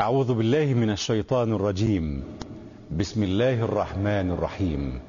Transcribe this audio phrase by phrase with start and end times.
[0.00, 2.24] أعوذ بالله من الشيطان الرجيم.
[2.90, 5.00] بسم الله الرحمن الرحيم.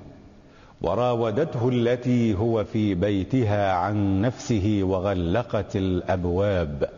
[0.82, 6.90] وراودته التي هو في بيتها عن نفسه وغلقت الأبواب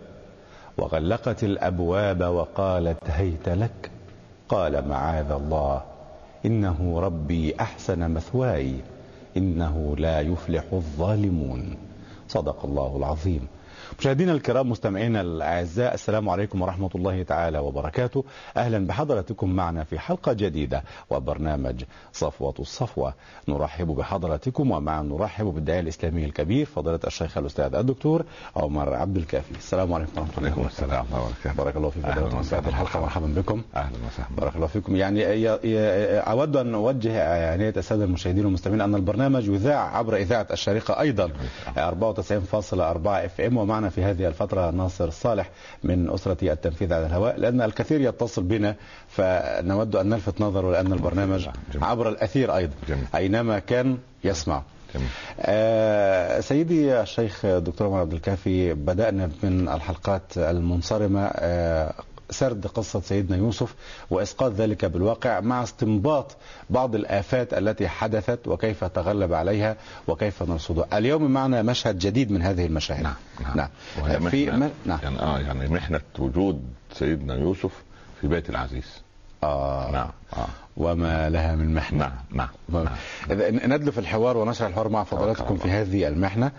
[0.77, 3.91] وغلقت الأبواب وقالت هيت لك.
[4.49, 5.81] قال معاذ الله
[6.45, 8.73] إنه ربي أحسن مثواي
[9.37, 11.75] إنه لا يفلح الظالمون.
[12.27, 13.47] صدق الله العظيم.
[13.99, 18.23] مشاهدينا الكرام مستمعينا الأعزاء السلام عليكم ورحمة الله تعالى وبركاته.
[18.57, 21.83] أهلا بحضراتكم معنا في حلقة جديدة وبرنامج
[22.13, 23.13] صفوة الصفوة.
[23.47, 29.51] نرحب بحضراتكم ومع نرحب بالداعيه الإسلامي الكبير فضيلة الشيخ الأستاذ الدكتور عمر عبد الكافي.
[29.57, 32.67] السلام عليكم ورحمة الله وعليكم السلام وبركاته بارك الله فيكم فضيلة وسهلاً.
[32.67, 33.61] الحلقة مرحبا بكم.
[33.75, 34.35] أهلا وسهلا.
[34.37, 34.95] بارك الله فيكم.
[34.95, 35.49] يعني
[36.31, 41.31] أود أن أوجه عنايه السادة المشاهدين والمستمعين أن البرنامج يذاع عبر إذاعة الشارقه أيضا
[41.77, 45.49] 94.4 اف ام ومعنا في هذه الفترة ناصر صالح
[45.83, 48.75] من أسرة التنفيذ على الهواء لأن الكثير يتصل بنا
[49.07, 51.83] فنود أن نلفت نظره لأن البرنامج جميل.
[51.85, 53.05] عبر الأثير أيضا جميل.
[53.15, 54.63] أينما كان يسمع
[54.95, 55.07] جميل.
[55.39, 61.93] آه، سيدي الشيخ دكتور عمر عبد الكافي بدأنا من الحلقات المنصرمة آه،
[62.33, 63.75] سرد قصة سيدنا يوسف
[64.09, 66.35] وإسقاط ذلك بالواقع مع استنباط
[66.69, 69.75] بعض الآفات التي حدثت وكيف تغلب عليها
[70.07, 73.15] وكيف نرصدها اليوم معنا مشهد جديد من هذه المشاهد نعم
[73.55, 73.69] نعم
[74.01, 74.71] وهي في محنة م...
[74.85, 76.61] نعم يعني آه يعني محنة وجود
[76.93, 77.71] سيدنا يوسف
[78.21, 79.03] في بيت العزيز
[79.43, 79.91] آه.
[79.91, 80.47] نعم آه.
[80.77, 81.97] وما لها من محنة
[82.31, 82.95] نعم نعم نعم.
[83.31, 86.51] إذا ندلف الحوار ونشرح الحوار مع فضلاتكم في هذه المحنة.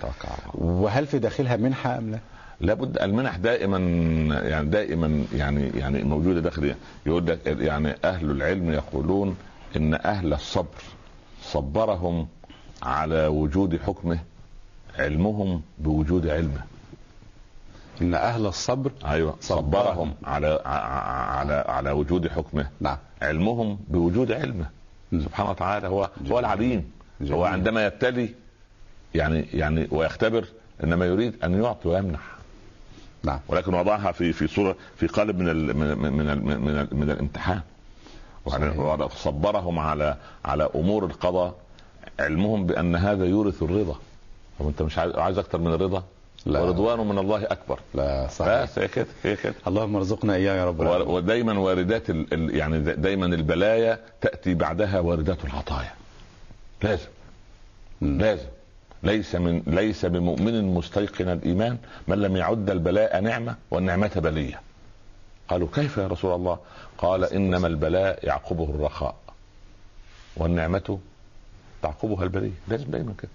[0.54, 2.18] وهل في داخلها منحة أم لا؟
[2.60, 3.78] لابد المنح دائما
[4.48, 6.74] يعني دائما يعني يعني موجودة داخل
[7.06, 9.36] يقول لك يعني أهل العلم يقولون
[9.76, 10.82] إن أهل الصبر
[11.42, 12.26] صبرهم
[12.82, 14.18] على وجود حكمه
[14.98, 16.64] علمهم بوجود علمه
[18.02, 19.70] إن أهل الصبر أيوه صبرهم.
[19.70, 24.66] صبرهم على على على وجود حكمه نعم علمهم بوجود علمه.
[25.12, 26.32] سبحانه وتعالى هو جميل.
[26.32, 27.32] هو العليم جميل.
[27.32, 28.34] هو عندما يبتلي
[29.14, 30.44] يعني يعني ويختبر
[30.84, 32.20] إنما يريد أن يعطي ويمنح
[33.24, 33.40] نعم.
[33.48, 36.88] ولكن وضعها في في صورة في قالب من ال من من من, ال من, ال
[36.96, 37.60] من الامتحان.
[38.48, 41.54] وعلى- صبرهم على على أمور القضاء.
[42.20, 43.96] علمهم بأن هذا يورث الرضا.
[44.58, 46.02] طب أنت مش عايز أكتر من الرضا؟
[46.46, 46.60] لا.
[46.60, 47.78] ورضوان من الله أكبر.
[47.94, 48.62] لا صحيح.
[48.62, 49.54] بس هي كده هي كده.
[49.66, 51.08] اللهم ارزقنا إياه يا رب العالمين.
[51.14, 52.34] ودايما واردات ال...
[52.34, 55.92] ال- يعني دا- دايما البلايا تأتي بعدها واردات العطايا.
[56.82, 57.06] لازم.
[58.00, 58.20] مم.
[58.20, 58.46] لازم.
[59.04, 61.78] ليس من ليس بمؤمن مستيقن الإيمان
[62.08, 64.60] من لم يعد البلاء نعمة والنعمة بلية.
[65.48, 66.58] قالوا كيف يا رسول الله؟
[66.98, 69.16] قال إنما البلاء يعقبه الرخاء.
[70.36, 70.98] والنعمة
[71.82, 72.50] تعقبها البلية.
[72.68, 73.30] لازم دايما كده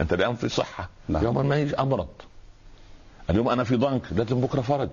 [0.00, 0.88] أنت الآن في صحة.
[1.08, 1.24] نعم.
[1.24, 2.08] يوما ما يجي امرض
[3.30, 4.88] اليوم أنا في ضنك لازم بكرة فرج.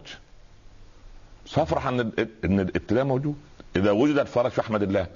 [1.45, 1.99] فافرح ان
[2.45, 3.35] إن الابتلاء موجود.
[3.75, 5.07] إذا وجد الفرج فاحمد الله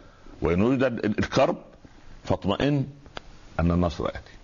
[0.42, 1.56] وإن وجد ال- الكرب
[2.24, 2.88] فاطمئن
[3.60, 4.37] أن النصر اتي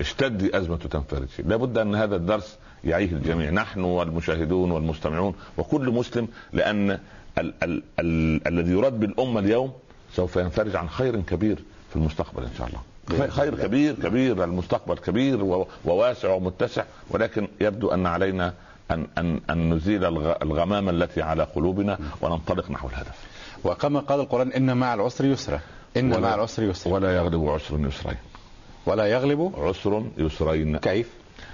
[0.00, 3.50] اشتدي أزمة تنفرج لابد أن هذا الدرس يعيه الجميع.
[3.50, 9.72] نحن والمشاهدون والمستمعون وكل مسلم لأن ال- ال- ال- الذي يراد بالأمة اليوم
[10.14, 11.58] سوف ينفرج عن خير كبير
[11.90, 12.80] في المستقبل إن شاء الله.
[13.28, 15.44] خير- كبير كبير المستقبل كبير
[15.84, 16.84] وواسع ومتسع.
[17.10, 18.54] ولكن يبدو أن علينا
[18.90, 23.18] ان ان أن نزيل الغ- الغمامه التي على قلوبنا وننطلق نحو الهدف.
[23.64, 25.60] وكما قال القرآن إن مع العسر يسرا.
[25.96, 26.92] إن مع العسر يسرا.
[26.92, 28.16] ولا يغلب عسر يسرين
[28.86, 30.76] ولا يغلب عسر يسرين.
[30.76, 31.10] كيف؟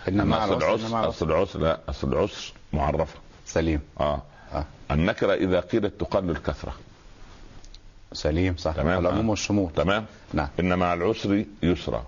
[0.09, 3.19] إن مع أصل العسر إن أصل العسر لا أصل العسر معرفة.
[3.47, 3.81] سليم.
[4.01, 4.23] آه.
[4.53, 4.65] آه.
[4.91, 6.73] النكرة إذا قيلت تقل الكثرة.
[8.13, 8.73] سليم صح.
[8.73, 9.01] تمام.
[9.07, 9.29] العموم.
[9.31, 9.71] والشمول.
[9.77, 10.05] تمام.
[10.35, 10.49] نعم.
[10.61, 12.05] إن مع العسر يسرا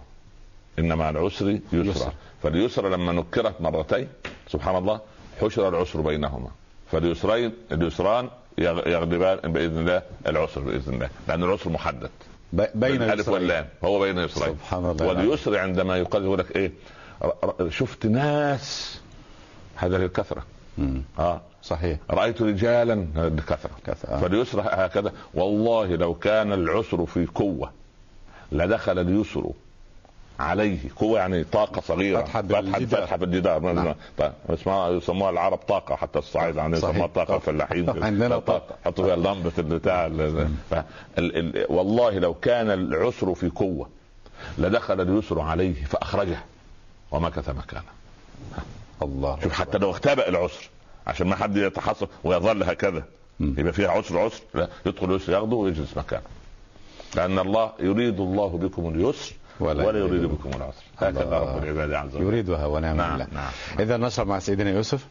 [0.78, 2.12] إن مع العسر يسرا.
[2.43, 4.09] فاليسرى لما نكرت مرتين
[4.49, 5.01] سبحان الله
[5.41, 6.49] حشر العسر بينهما.
[6.93, 8.28] فاليسرين اليسران
[8.59, 12.11] يغ- يغلبان بإذن الله العسر بإذن الله لأن العسر محدد.
[12.53, 13.28] بين الألف.
[13.28, 13.66] واللام.
[13.84, 15.06] هو بين يسرين سبحان الله.
[15.06, 16.72] واليسر عندما يقال يقول لك إيه؟
[17.69, 19.00] شفت ناس.
[19.76, 20.44] هذا الكثره
[20.78, 21.03] مم.
[21.19, 21.41] آه.
[21.62, 21.98] صحيح.
[22.10, 23.06] رأيت رجالا.
[23.16, 24.10] هذا الكثره كثرة.
[24.10, 24.21] آه.
[24.21, 25.12] فاليسر هكذا.
[25.34, 27.72] والله لو كان العسر في قوة
[28.53, 29.51] لدخل اليسر.
[30.39, 32.21] عليه قوة يعني طاقة صغيرة.
[32.21, 33.01] فتحة فتحه بالجدار.
[33.03, 33.61] فتحة بالجدار.
[33.61, 33.95] نعم.
[34.19, 36.91] طيب اسمها يسموها العرب طاقة حتى الصعيد عندنا صحيح.
[36.95, 37.37] يسموها طاقة طاقة.
[37.37, 38.75] الفلاحين عندنا طاقة.
[38.85, 39.53] حطوا فيها اللمبة
[41.19, 43.89] ال- والله لو كان العسر في قوة
[44.59, 46.39] لدخل اليسر عليه فأخرجه.
[47.11, 47.83] ومكث مكانه.
[49.03, 50.69] الله شوف حتى لو اختبأ العسر
[51.07, 53.03] عشان ما حد يتحصل ويظل هكذا.
[53.41, 54.43] يبقى فيها عسر عسر.
[54.55, 56.23] لا يدخل اليسر ياخده ويجلس مكانه.
[57.17, 60.83] لأن الله يريد الله بكم اليسر ولا, ولا يريد بكم العسر.
[60.99, 61.39] هكذا.
[61.39, 62.25] رب العباد عز وجل.
[62.25, 63.27] يريدها ونعم نعم بالله.
[63.34, 63.51] نعم.
[63.81, 65.07] إذا نشرب مع سيدنا يوسف.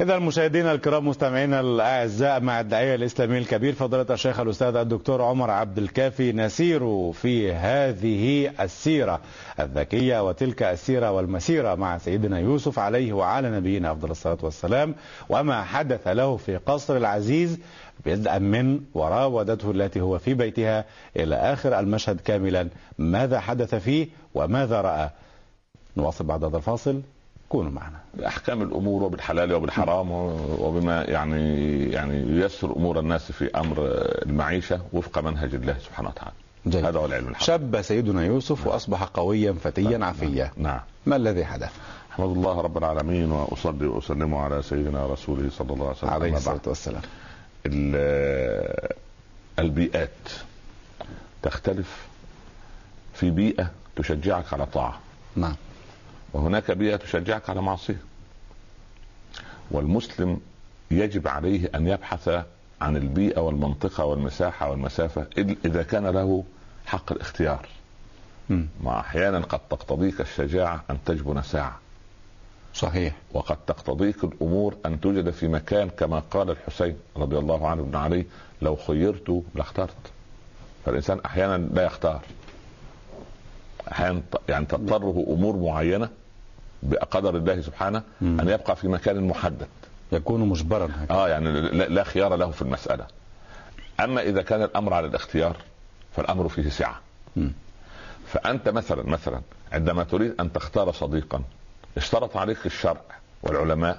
[0.00, 5.78] إذا المشاهدين الكرام مستمعينا الأعزاء مع الداعية الإسلامي الكبير فضيلة الشيخ الأستاذ الدكتور عمر عبد
[5.78, 9.20] الكافي نسير في هذه السيرة
[9.60, 14.94] الذكية وتلك السيرة والمسيرة مع سيدنا يوسف عليه وعلى نبينا أفضل الصلاة والسلام.
[15.28, 17.58] وما حدث له في قصر العزيز
[18.06, 20.84] بدءا من وراودته التي هو في بيتها
[21.16, 22.68] إلى آخر المشهد كاملا.
[22.98, 25.10] ماذا حدث فيه وماذا رأى؟
[25.96, 27.00] نواصل بعد هذا الفاصل.
[27.48, 27.96] كونوا معنا.
[28.14, 30.10] بأحكام الأمور وبالحلال وبالحرام
[30.60, 33.76] وبما يعني يعني ييسر أمور الناس في أمر
[34.26, 36.32] المعيشة وفق منهج الله سبحانه وتعالى.
[36.66, 36.84] جيد.
[36.84, 40.50] هذا هو العلم الحق شب سيدنا يوسف وأصبح قويا فتيا عفيا.
[40.56, 40.80] نعم.
[41.06, 41.70] ما الذي حدث؟
[42.12, 46.10] أحمد الله رب العالمين وأصلي وأسلم على سيدنا رسوله صلى الله عليه وسلم.
[46.10, 46.60] عليه الصلاة.
[46.66, 47.02] والسلام.
[47.02, 47.25] ال-
[49.58, 50.10] البيئات
[51.42, 52.06] تختلف.
[53.14, 55.00] في بيئة تشجعك على طاعة.
[55.36, 55.54] نعم.
[56.32, 58.00] وهناك بيئة تشجعك على معصية.
[59.70, 60.40] والمسلم
[60.90, 62.28] يجب عليه أن يبحث
[62.80, 66.44] عن البيئة والمنطقة والمساحة والمسافة إذ- إذا كان له
[66.86, 67.68] حق الاختيار.
[68.50, 68.66] مم.
[68.80, 71.78] ما أحيانا قد تقتضيك الشجاعة أن تجبن ساعة.
[72.76, 73.14] صحيح.
[73.32, 78.26] وقد تقتضيك الأمور أن توجد في مكان كما قال الحسين رضي الله عنه ابن علي
[78.62, 79.96] لو خيرت لاخترت.
[80.84, 82.20] فالإنسان أحيانا لا يختار.
[83.92, 86.08] أحيانا يعني تضطره أمور معينة
[86.82, 88.40] بقدر الله سبحانه مم.
[88.40, 89.68] أن يبقى في مكان محدد.
[90.12, 91.16] يكون مجبرا هكذا.
[91.16, 93.06] آه يعني لا, لا خيار له في المسألة.
[94.00, 95.56] أما إذا كان الأمر على الاختيار
[96.16, 97.00] فالأمر فيه سعة.
[97.36, 97.52] مم.
[98.26, 99.40] فأنت مثلا مثلا
[99.72, 101.42] عندما تريد أن تختار صديقا
[101.96, 103.00] اشترط عليك الشرع
[103.42, 103.98] والعلماء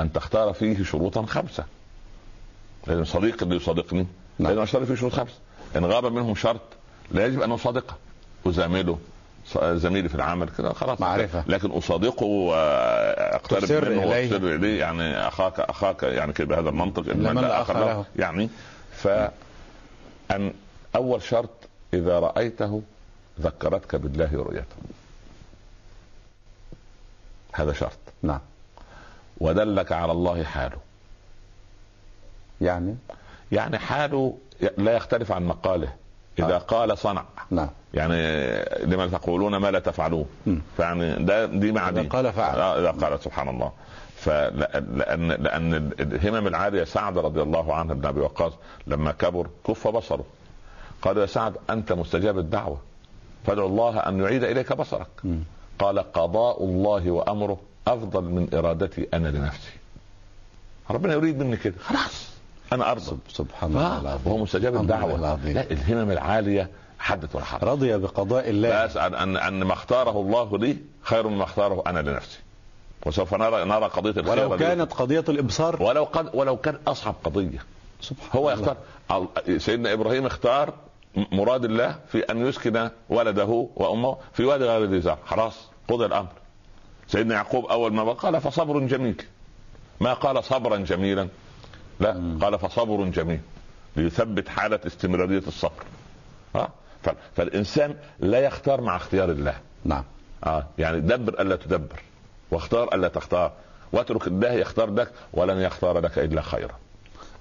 [0.00, 1.64] أن تختار فيه شروطا خمسة
[2.86, 4.06] لازم صديق اللي يصادقني
[4.38, 4.48] نعم.
[4.50, 5.34] لازم اشترط فيه شروط خمسة
[5.76, 6.60] إن غاب منهم شرط
[7.10, 7.94] لا يجب أن أصادقه
[8.46, 8.98] ازامله
[9.56, 11.44] زميلي في العمل كده خلاص معرفة.
[11.46, 14.06] لكن أصادقه وأقترب منه.
[14.06, 18.04] وأقترب إليه يعني أخاك أخاك يعني كده بهذا المنطق إن لمن لا له له.
[18.16, 18.48] يعني
[18.92, 19.08] ف
[20.30, 20.52] أن
[20.96, 21.50] أول شرط
[21.94, 22.82] إذا رأيته
[23.40, 24.76] ذكرتك بالله رؤيته
[27.54, 27.98] هذا شرط.
[28.22, 28.40] نعم.
[29.40, 30.76] ودلك على الله حاله.
[32.60, 32.96] يعني؟
[33.52, 34.38] يعني حاله
[34.78, 35.92] لا يختلف عن مقاله.
[36.38, 36.58] إذا آه.
[36.58, 37.24] قال صنع.
[37.50, 37.68] نعم.
[37.94, 38.16] يعني
[38.86, 40.60] لما تقولون ما لا تفعلون؟ مم.
[40.76, 42.60] فيعني ده دي مع إذا دي قال فعل.
[42.60, 43.72] آه، إذا قال سبحان الله.
[44.16, 48.52] فلان لأن الهمم العالية سعد رضي الله عنه بن أبي وقاص
[48.86, 50.24] لما كبر كف بصره.
[51.02, 52.78] قال يا سعد أنت مستجاب الدعوة.
[53.46, 55.08] فادعو الله أن يعيد إليك بصرك.
[55.24, 55.42] مم.
[55.78, 59.70] قال قضاء الله وأمره أفضل من إرادتي أنا لنفسي.
[60.90, 61.74] ربنا يريد مني كده.
[61.84, 62.28] خلاص
[62.72, 63.04] أنا أرضى.
[63.04, 64.20] سب- سبحان الله العظيم.
[64.32, 65.36] وهو مستجاب الدعوه.
[65.44, 66.68] لا الهمم العالية
[66.98, 67.64] حدث ولا حرج.
[67.64, 68.84] رضي بقضاء الله.
[68.84, 72.38] بس ان ان ما اختاره الله لي خير مما اختاره أنا لنفسي.
[73.06, 74.64] وسوف نرى نرى قضية الخير ولو دي.
[74.64, 75.82] كانت قضية الإبصار.
[75.82, 77.58] ولو قد ولو كان أصعب قضية.
[78.00, 78.76] سبحان هو الله.
[79.10, 79.28] يختار
[79.58, 80.72] سيدنا إبراهيم اختار
[81.16, 85.18] مراد الله في أن يسكن ولده وأمه في وادي غير ذي زرع.
[85.26, 86.28] خلاص قضي الأمر.
[87.08, 89.22] سيدنا يعقوب أول ما قال فصبر جميل.
[90.00, 91.28] ما قال صبرا جميلا.
[92.00, 92.38] لا مم.
[92.42, 93.40] قال فصبر جميل.
[93.96, 95.84] ليثبت حالة استمرارية الصبر.
[96.54, 96.68] ها؟
[97.36, 99.54] فالإنسان لا يختار مع اختيار الله.
[99.84, 100.04] نعم.
[100.44, 102.02] آه يعني دبر ألا تدبر
[102.50, 103.52] واختار ألا تختار.
[103.92, 106.74] واترك الله يختار لك ولن يختار لك إلا خيرا.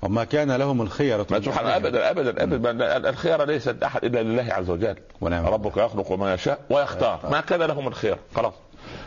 [0.04, 3.10] وما كان لهم الخيرة ما سبحان ابدا ابدا ابدا.
[3.10, 4.96] الخيار ليست أحد إلا لله عز وجل.
[5.22, 5.46] ونعم.
[5.46, 7.20] ربك يخلق ما يشاء ويختار.
[7.32, 8.54] ما كان لهم الخير خلاص.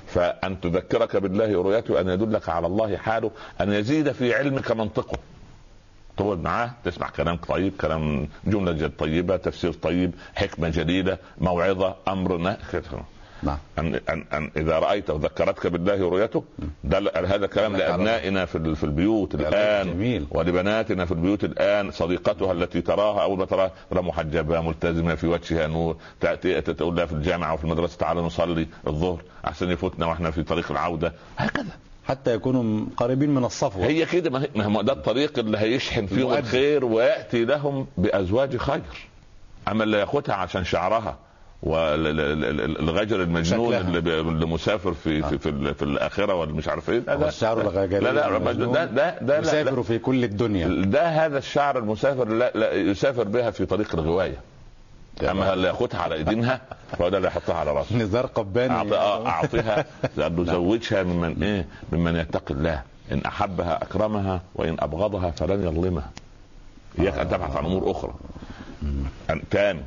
[0.06, 3.30] فأن تذكرك بالله رؤيته أن يدلك على الله حاله
[3.60, 5.18] أن يزيد في علمك منطقه.
[6.16, 6.70] تقعد معاه.
[6.84, 12.82] تسمع كلام طيب كلام جملة جد طيبة تفسير طيب حكمة جديدة موعظة أمر نه- كده.
[13.42, 13.58] نعم.
[13.78, 16.44] أن, أن, أن إذا رأيته ذكرتك بالله رؤيته
[16.84, 20.26] ده هذا كلام لأبنائنا في في البيوت الآن جميل.
[20.30, 25.66] ولبناتنا في البيوت الآن صديقتها التي تراها أول ما تراها ترى محجبة ملتزمة في وجهها
[25.66, 30.42] نور تأتي تقول لها في الجامعة وفي المدرسة تعالى نصلي الظهر أحسن يفوتنا وإحنا في
[30.42, 31.12] طريق العودة.
[31.36, 31.66] هكذا.
[32.08, 33.86] حتى يكونوا قريبين من الصفوة.
[33.86, 36.38] هي كده ما هو ده الطريق اللي هيشحن فيه.
[36.38, 38.82] الخير ويأتي لهم بأزواج خير.
[39.68, 41.16] أما اللي ياخدها عشان شعرها.
[41.62, 43.74] والغجر المجنون.
[43.74, 47.02] اللي, مسافر في في في, في الآخرة ولا مش عارف إيه.
[47.08, 50.68] هو الشعر الغجري لا لا ده ده ده لا يسافر في كل الدنيا.
[50.68, 54.36] ده, ده هذا الشعر المسافر لا, لا يسافر بها في طريق الغواية.
[55.30, 56.60] أما اللي ياخدها على إيدينها
[56.98, 57.96] فهو ده اللي يحطها على رأسه.
[57.96, 58.90] نزار قباني.
[58.90, 59.84] أعط- آه، أعطيها
[60.18, 62.82] نزوجها ممن إيه ممن يتقي الله.
[63.12, 66.10] إن أحبها أكرمها وإن أبغضها فلن يظلمها.
[66.98, 68.14] اياك ان تبحث عن أمور أخرى.
[69.50, 69.80] تاني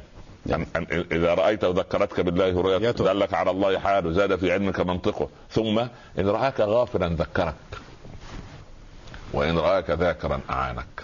[0.48, 3.03] أن إذا رأيت ذكرتك بالله رؤيته يته.
[3.03, 5.29] دلك على الله حاله زاد في علمك منطقه.
[5.51, 5.79] ثم
[6.19, 7.55] إن رآك غافلا ذكرك.
[9.34, 11.03] وإن رآك ذاكرا أعانك.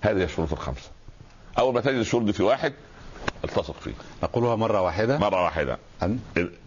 [0.00, 0.90] هذه الشروط الخمسة.
[1.58, 2.72] أول ما تجد الشروط دي في واحد
[3.44, 3.92] التصق فيه.
[4.22, 5.18] نقولها مرة واحدة.
[5.18, 5.78] مرة واحدة.
[6.02, 6.18] أن؟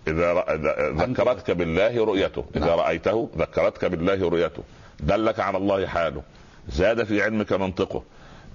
[0.07, 0.43] إذا
[0.91, 2.45] ذكرتك بالله رؤيته.
[2.55, 2.79] إذا نعم.
[2.79, 4.63] رأيته ذكرتك بالله رؤيته.
[4.99, 6.21] دلك على الله حاله.
[6.69, 8.03] زاد في علمك منطقه.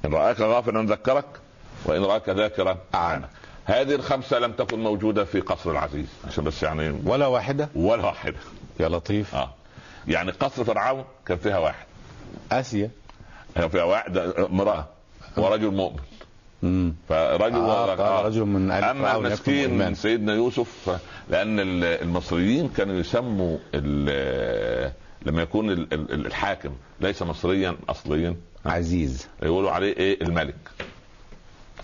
[0.04, 1.24] إن رآك غافلا ذكرك
[1.84, 3.28] وإن رأك ذاكرا أعانك.
[3.64, 6.06] هذه الخمسة لم تكن موجودة في قصر العزيز.
[6.28, 8.36] عشان بس يعني ولا واحدة؟ ولا واحدة.
[8.80, 9.34] يا لطيف.
[9.34, 9.50] آه.
[10.08, 11.86] يعني قصر فرعون كان فيها واحد.
[12.52, 12.90] آسيا.
[13.54, 14.86] كان فيها واحد امرأة
[15.36, 15.98] ورجل مؤمن.
[16.62, 16.94] مم.
[17.08, 19.94] فرجل آه قال رجل من آل أما المسكين من.
[19.94, 20.98] سيدنا يوسف
[21.30, 23.58] لأن ال- المصريين كانوا يسموا
[25.26, 26.70] لما يكون ال- ال- الحاكم
[27.00, 28.36] ليس مصريا اصليا.
[28.66, 29.26] عزيز.
[29.42, 30.54] يقولوا عليه إيه؟ الملك.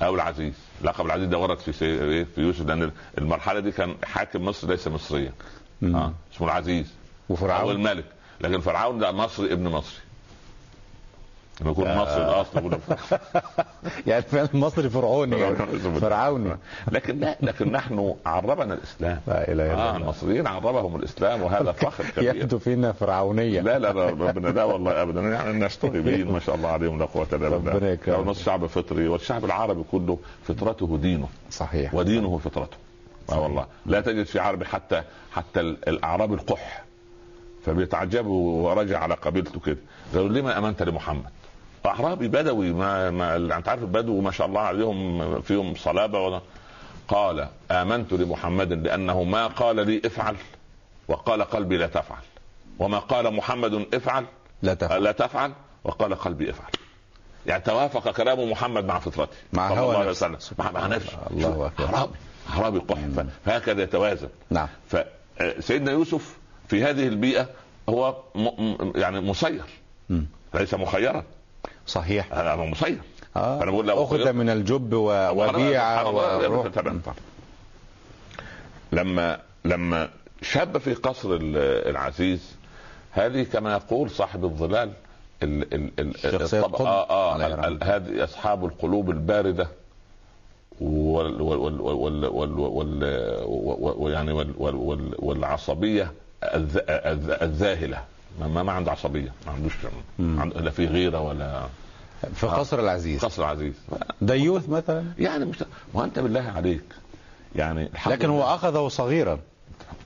[0.03, 1.85] أو العزيز لقب العزيز ده ورد في.
[1.85, 5.33] إيه؟ في يوسف لأن المرحلة دي كان حاكم مصر ليس مصريا.
[5.83, 8.05] آه اسمه العزيز أو وفرعون الملك
[8.41, 10.01] لكن فرعون ده مصري ابن مصري
[11.61, 12.79] لما يكون مصري الأصل يقول
[14.07, 15.57] يعني فعلا المصري فرعوني يعني.
[16.01, 16.57] فرعوني.
[16.93, 19.21] لكن لا لكن نحن عربنا الإسلام.
[19.27, 19.97] لا إله إلا الله.
[19.97, 22.37] المصريين عربهم الإسلام وهذا فخر كبير.
[22.37, 23.61] يبدو فينا فرعونية.
[23.61, 25.21] لا لا ربنا لا والله ابدا.
[25.21, 27.73] يعني الناس طيبين ما شاء الله عليهم لا قوة إلا بالله.
[27.73, 28.19] ربنا يكرمك.
[28.19, 31.29] لو نص شعب فطري والشعب العربي كله فطرته دينه.
[31.51, 31.95] صحيح.
[31.95, 32.77] ودينه فطرته.
[33.33, 33.67] آه والله.
[33.87, 36.85] لا تجد في عربي حتى حتى ال- الأعراب القح.
[37.67, 39.77] فبيتعجبوا ورجع على قبيلته كده.
[40.15, 41.23] قالوا لما أمنت لمحمد؟
[41.87, 46.41] أعرابي بدوي ما, ما أنت عارف البدو ما شاء الله عليهم فيهم صلابة ولا.
[47.09, 50.37] قال آمنت لمحمد لأنه ما قال لي افعل
[51.09, 52.23] وقال قلبي لا تفعل.
[52.79, 54.25] وما قال محمد افعل
[54.63, 55.03] لا تفعل.
[55.03, 55.53] لا تفعل
[55.85, 56.71] وقال قلبي افعل.
[57.47, 59.37] يعني توافق كلام محمد مع فطرته.
[59.53, 60.27] مع صلى هوى الله عليه نفسه.
[60.27, 60.55] وسلم.
[60.59, 61.19] مع, مع نفسه.
[61.31, 61.67] الله.
[61.67, 61.95] أكبر.
[61.95, 62.13] أعرابي
[62.51, 62.99] أعرابي قح.
[63.45, 64.29] فهكذا يتوازن.
[64.51, 64.69] نعم.
[64.89, 66.37] فسيدنا يوسف
[66.69, 67.49] في هذه البيئة
[67.89, 68.49] هو م...
[68.95, 69.65] يعني مسير.
[70.55, 71.25] ليس مخيرا.
[71.89, 72.99] صحيح هو مسير
[73.37, 73.59] آه.
[73.59, 74.33] فأنا بقول أخذ خير.
[74.33, 77.01] من الجب و- وبيع وروح تمام.
[78.93, 80.09] لما لما
[80.43, 81.57] شاب في قصر ال-
[81.91, 82.57] العزيز
[83.13, 84.91] هذه كما يقول صاحب الظلال
[85.43, 85.75] ال
[86.87, 89.69] آه آه رحمة ال- هذه اصحاب القلوب البارده
[94.11, 97.99] يعني وال والعصبيه الذ- الذ- الذاهله
[98.41, 99.73] ما, ما ما عنده عصبية ما عندوش
[100.19, 101.63] ما عنده لا في غيرة ولا
[102.35, 103.25] في قصر العزيز.
[103.25, 103.75] قصر عزيز
[104.23, 106.85] ديوث مثلا؟ يعني مش ما أنت بالله عليك.
[107.57, 108.43] يعني لكن هو.
[108.43, 109.39] أخذه صغيرا.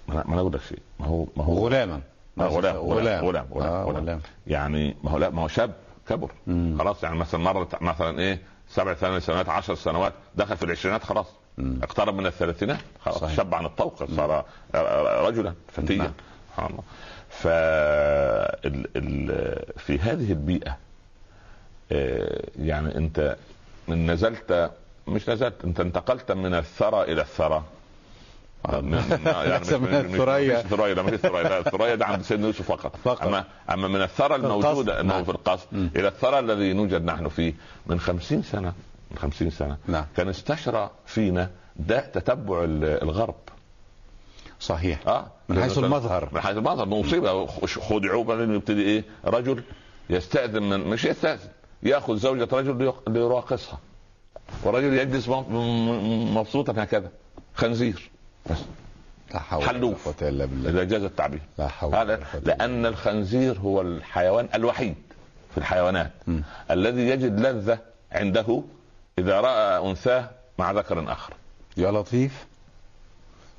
[0.08, 0.78] ما أنا أقول لك شيء.
[1.00, 2.00] ما هو ما هو غلاما.
[2.40, 3.96] آه، غلام غلام غلام آه، غلام, غلام.
[3.96, 4.20] غلام.
[4.46, 5.74] يعني ما هو لا ما هو شاب
[6.08, 6.30] كبر.
[6.46, 6.76] مم.
[6.78, 8.38] خلاص يعني مثلا مرت مثلا إيه
[8.68, 11.26] سبع ثمان سنوات عشر سنوات دخل في العشرينات خلاص.
[11.58, 11.78] مم.
[11.82, 13.18] اقترب من الثلاثينات خلاص.
[13.18, 13.36] صحيح.
[13.36, 14.44] شاب عن الطوق صار
[15.26, 15.96] رجلا فتيا.
[15.96, 16.12] نعم.
[16.50, 16.82] سبحان الله.
[17.32, 18.86] ف ال...
[18.96, 19.78] ال...
[19.78, 20.76] في هذه البيئة
[21.92, 23.36] آه، يعني انت
[23.88, 24.70] من نزلت
[25.06, 27.64] مش نزلت انت انتقلت من الثرى إلى الثرى
[28.72, 28.92] من-
[29.26, 30.58] يعني مش- من الثريا.
[30.62, 33.22] مش ثريا لا مش ثريا الثريا ده عند سيدنا يوسف فقط فقط.
[33.22, 35.24] اما أما من الثرى الموجودة إنه نعم.
[35.24, 35.66] في القصر.
[35.72, 37.54] إلى الثرى الذي نوجد نحن فيه
[37.86, 38.72] من خمسين سنة
[39.10, 40.04] من خمسين سنة نعم.
[40.16, 43.34] كان استشرى فينا ده تتبع ال- الغرب
[44.62, 44.98] صحيح.
[45.06, 45.26] آه.
[45.48, 46.28] من حيث المظهر.
[46.32, 46.86] من حيث المظهر.
[46.86, 47.46] مصيبة.
[47.66, 49.62] خدعوا بعدين يبتدي إيه؟ رجل
[50.10, 51.48] يستأذن من مش يستأذن.
[51.82, 53.78] يأخذ زوجة رجل ليراقصها.
[54.64, 57.10] والرجل يجلس م- م- مبسوطا هكذا.
[57.54, 58.10] خنزير.
[58.50, 58.58] بس.
[59.34, 60.22] لا حول حلوف.
[60.22, 60.70] إلا بالله.
[60.70, 61.40] إذا جاز التعبير.
[61.58, 64.94] لا حول هذا لأن الخنزير هو الحيوان الوحيد
[65.52, 66.10] في الحيوانات.
[66.26, 66.42] مم.
[66.70, 67.78] الذي يجد لذة
[68.12, 68.62] عنده
[69.18, 71.32] إذا رأى أنثاه مع ذكر آخر.
[71.76, 72.46] يا لطيف.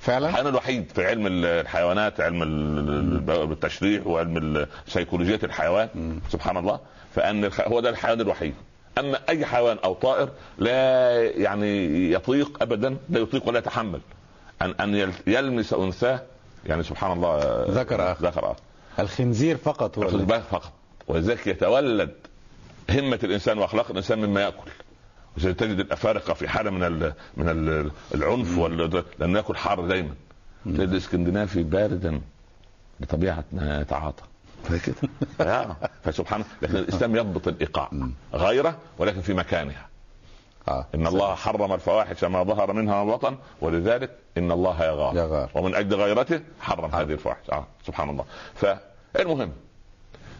[0.03, 6.79] فعلا؟ الحيوان الوحيد في علم الحيوانات علم ال- التشريح وعلم سيكولوجية الحيوان سبحان الله.
[7.15, 8.53] فأن هو ده الحيوان الوحيد.
[8.97, 13.99] أما أي حيوان أو طائر لا يعني يطيق ابدا لا يطيق ولا يتحمل.
[14.61, 16.21] ان أن يل- يلمس أنثاه
[16.65, 18.25] يعني سبحان الله ذكر آخر.
[18.27, 18.55] ذكر اخر
[18.99, 20.71] الخنزير فقط بالك فقط.
[21.07, 22.11] ولذلك يتولد
[22.89, 24.71] همة الإنسان وأخلاق الإنسان مما يأكل.
[25.37, 30.13] وتجد الأفارقة في حالة من ال من ال العنف وال- لأنه يأكل حار دايما.
[30.65, 32.21] تجد الإسكندنافي باردا
[32.99, 34.23] بطبيعة ما يتعاطى.
[34.63, 34.95] فكده
[35.53, 35.75] آه.
[36.03, 37.91] فسبحان لكن الإسلام يضبط الإيقاع.
[38.33, 39.87] غيره ولكن في مكانها.
[40.67, 40.85] آه.
[40.95, 45.15] إن الله حرم الفواحش ما ظهر منها وبطن ولذلك إن الله يغار.
[45.15, 45.49] يغار.
[45.55, 46.95] ومن أجل غيرته حرم.
[46.95, 47.49] هذه الفواحش.
[47.51, 47.65] آه.
[47.87, 48.25] سبحان الله.
[48.55, 49.51] فالمهم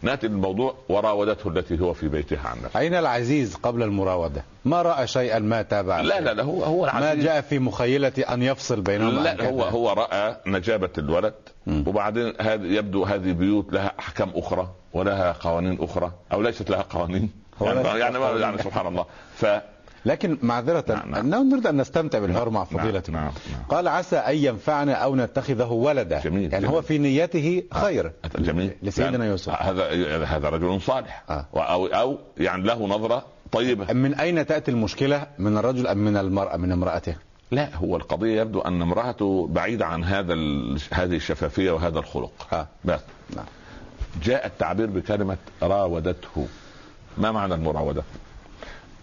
[0.04, 5.08] نأتي للموضوع وراودته التي هو في بيتها عن نفسه أين العزيز قبل المراودة ما رأى
[5.08, 8.82] شيئا ما تابع لا لا لا هو هو ما العزيز جاء في مخيلة أن يفصل
[8.82, 9.50] بينهم عن لا.
[9.50, 11.34] هو هو رأى نجابة الولد
[11.68, 11.84] مم.
[11.88, 17.30] وبعدين هذه يبدو هذه بيوت لها أحكام أخرى ولها قوانين أخرى أو ليست لها قوانين
[17.62, 18.40] يعني يعني.
[18.42, 19.06] يعني سبحان الله
[19.36, 19.46] ف
[20.06, 21.30] لكن معذرة نعم، نعم.
[21.30, 21.50] نعم.
[21.50, 23.64] نريد أن نستمتع بالحوار مع فضيلتكم نعم، نعم.
[23.70, 26.76] قال عسى أن ينفعنا أو نتخذه ولدا جميل، يعني جميل.
[26.76, 31.46] هو في نيته خير جميل لسيدنا يعني يوسف هذا هذا رجل صالح آه.
[31.56, 36.58] أو أو يعني له نظرة طيبة من أين تأتي المشكلة من الرجل أم من المرأة
[36.58, 37.16] من امرأته
[37.52, 40.34] لا هو القضية يبدو أن امرأته بعيدة عن هذا.
[40.92, 42.68] هذه الشفافية وهذا الخلق ها.
[42.86, 43.00] بس
[43.36, 43.46] نعم.
[44.24, 46.48] جاء التعبير بكلمة راودته
[47.18, 48.04] ما معنى المراودة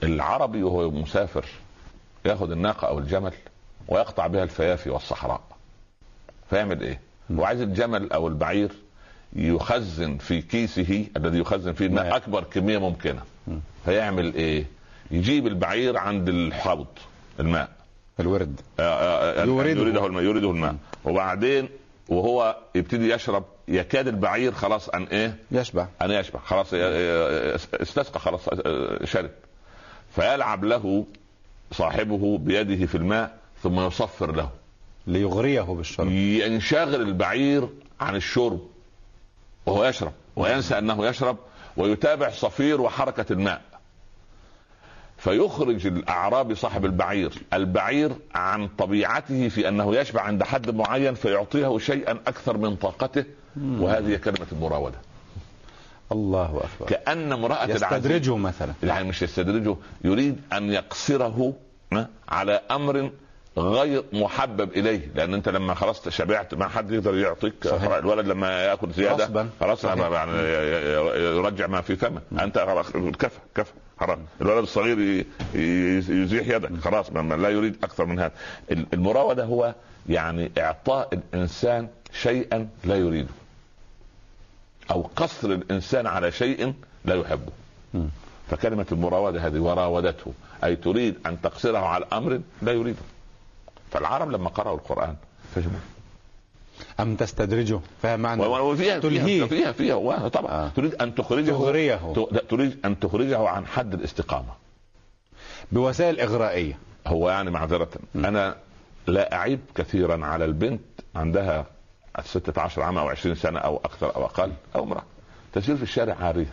[0.02, 1.44] العربي وهو مسافر
[2.24, 3.32] ياخذ الناقة أو الجمل
[3.88, 5.40] ويقطع بها الفيافي والصحراء.
[6.50, 7.00] فيعمل إيه
[7.32, 8.70] هو عايز الجمل أو البعير
[9.32, 12.16] يخزن في كيسه الذي يخزن فيه الماء ماء.
[12.16, 13.22] أكبر كمية ممكنة.
[13.84, 14.64] فيعمل إيه؟
[15.10, 16.86] يجيب البعير عند الحوض
[17.40, 17.68] الماء.
[18.20, 18.60] الورد.
[18.80, 19.70] آه، آه، آه، يورده.
[19.70, 20.76] يريده الماء يريده الماء.
[21.04, 21.68] وبعدين
[22.08, 25.86] وهو يبتدي يشرب يكاد البعير خلاص أن إيه؟ يشبع.
[26.02, 26.40] أن يشبع.
[26.40, 26.68] خلاص
[27.74, 29.30] استسقى خلاص آه، شرب.
[30.14, 31.06] فيلعب له
[31.72, 34.50] صاحبه بيده في الماء ثم يصفر له.
[35.06, 36.10] ليغريه بالشرب.
[36.10, 37.68] ينشغل البعير
[38.00, 38.60] عن الشرب
[39.66, 41.36] وهو يشرب وينسى أنه يشرب
[41.76, 43.62] ويتابع صفير وحركة الماء.
[45.18, 52.12] فيخرج الاعرابي صاحب البعير البعير عن طبيعته في أنه يشبع عند حد معين فيعطيه شيئا
[52.12, 53.24] أكثر من طاقته
[53.60, 54.98] وهذه كلمة المراودة.
[56.12, 56.86] الله أكبر.
[56.88, 58.72] كأن امرأة العزيز يستدرجه مثلا.
[58.82, 61.52] يعني مش يستدرجه يريد أن يقصره
[62.28, 63.10] على أمر
[63.58, 65.08] غير محبب إليه.
[65.14, 67.92] لأن أنت لما خلاص شبعت ما حد يقدر يعطيك صحيح.
[67.92, 69.46] الولد لما يأكل زيادة.
[69.60, 69.84] خلاص.
[69.84, 70.32] يعني
[71.36, 75.24] يرجع ما في فمه أنت خلاص كفى كفى خلاص الولد الصغير
[75.54, 78.32] يزيح يدك خلاص ما- ما لا يريد أكثر من هذا.
[78.70, 79.74] المراودة هو
[80.08, 83.28] يعني إعطاء الإنسان شيئا لا يريده.
[84.90, 87.52] أو قصر الإنسان على شيء لا يحبه.
[87.94, 88.08] مم.
[88.50, 90.32] فكلمة المراودة هذه وراودته
[90.64, 93.02] أي تريد أن تقصره على أمر لا يريده.
[93.90, 95.16] فالعرب لما قرأوا القرآن
[95.54, 95.80] فهموا.
[97.00, 98.42] أم تستدرجه؟ فهم معنى.
[98.46, 99.44] وفيها تلهيه.
[99.44, 100.50] فيها فيها, فيها طبعا.
[100.52, 100.68] آه.
[100.68, 102.14] تريد أن تخرجه تغريه.
[102.48, 104.52] تريد أن تخرجه عن حد الاستقامة.
[105.72, 106.78] بوسائل إغرائية.
[107.06, 107.88] هو يعني معذرة.
[108.14, 108.56] أنا
[109.06, 110.80] لا أعيب كثيرا على البنت
[111.14, 111.66] عندها
[112.24, 115.02] 16 عام أو 20 سنة أو أكثر أو أقل أو امرأة.
[115.52, 116.52] تسير في الشارع عارية.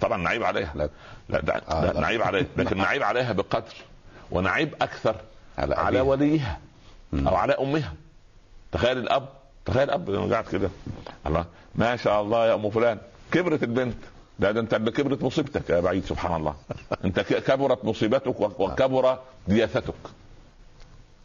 [0.00, 0.72] طبعا نعيب عليها.
[0.74, 0.88] لا.
[1.28, 2.00] لا, ده آه، لا.
[2.00, 2.46] نعيب عليها.
[2.56, 3.74] لكن نعيب عليها بقدر
[4.30, 5.16] ونعيب أكثر
[5.58, 6.00] على على.
[6.00, 6.58] وليها
[7.12, 7.28] مم.
[7.28, 7.92] أو على أمها.
[8.72, 9.28] تخيل الأب
[9.64, 10.70] تخيل الاب لما قاعد كده.
[11.26, 11.44] الله
[11.74, 12.98] ما شاء الله يا أم فلان.
[13.32, 13.96] كبرت البنت.
[14.38, 16.54] ده, ده أنت اللي كبرت مصيبتك يا بعيد سبحان الله.
[17.04, 19.18] أنت كبرت مصيبتك وك- وكبر
[19.48, 19.94] دياثتك.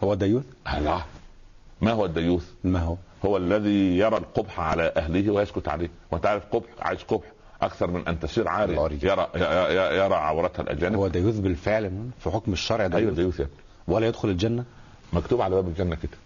[0.03, 0.43] هو ديوث
[0.73, 1.03] الله.
[1.81, 2.95] ما هو الديوث؟ ما هو؟
[3.25, 5.89] هو الذي يرى القبح على أهله ويسكت عليه.
[6.11, 7.25] وأنت عارف قبح عايز قبح
[7.61, 9.11] أكثر من أن تسير يرجع.
[9.13, 9.27] يرى
[9.97, 10.95] يرى عورتها الأجانب.
[10.95, 13.41] هو ديوث بالفعل في حكم الشرع أيوه ديوث.
[13.87, 14.63] ولا يدخل الجنة؟
[15.13, 16.17] مكتوب على باب الجنة كده.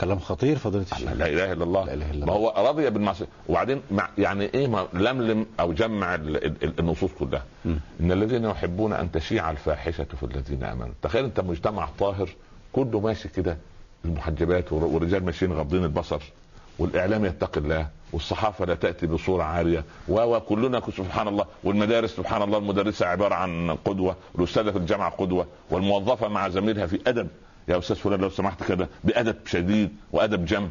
[0.00, 1.12] كلام خطير فضيلة الشيخ.
[1.12, 1.84] لا إله إلا الله.
[1.84, 2.50] لا إله إلا ما الله.
[2.50, 3.26] هو رضي بالمعصية.
[3.48, 3.82] وبعدين
[4.18, 7.42] يعني إيه ما لملم أو جمع ال- ال- النصوص كلها.
[7.64, 7.78] مم.
[8.00, 10.92] إن الذين يحبون أن تشيع الفاحشة في الذين آمنوا.
[11.02, 12.28] تخيل أنت مجتمع طاهر
[12.72, 13.56] كله ماشي كده.
[14.04, 16.20] المحجبات والرجال ماشيين غاضين البصر
[16.78, 23.06] والإعلام يتقي الله والصحافة لا تأتي بصورة عاريه وكلنا سبحان الله والمدارس سبحان الله المدرسة
[23.06, 27.28] عبارة عن قدوة والأستاذة في الجامعة قدوة والموظفة مع زميلها في أدب.
[27.68, 30.68] يا أستاذ فلان لو سمحت كده بأدب شديد وأدب جم.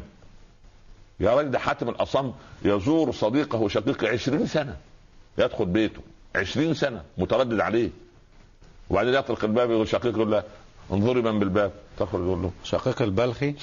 [1.20, 2.32] يا راجل ده حاتم الأصم
[2.64, 4.76] يزور صديقه شقيقه عشرين سنة
[5.38, 6.00] يدخل بيته
[6.36, 7.90] عشرين سنة متردد عليه.
[8.90, 10.42] وبعدين يطرق الباب يقول شقيق يقول له
[10.92, 11.72] انظري من بالباب.
[11.98, 12.50] تدخل يقول له.
[12.64, 13.54] شقيق البلخي؟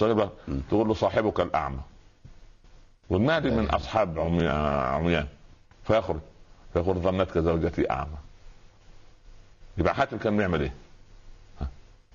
[0.69, 1.79] تقول له صاحبك الاعمى
[3.09, 4.47] والنادي من أصحاب عمي-
[4.95, 5.27] عميان.
[5.87, 6.19] فيخرج
[6.73, 8.17] فيقول ظنتك زوجتي أعمى.
[9.77, 10.73] يبقى حاتم كان بيعمل إيه؟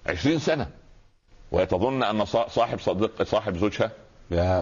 [0.06, 0.70] عشرين سنة.
[1.52, 3.90] ويتظن أن صا- صاحب صديق صاحب زوجها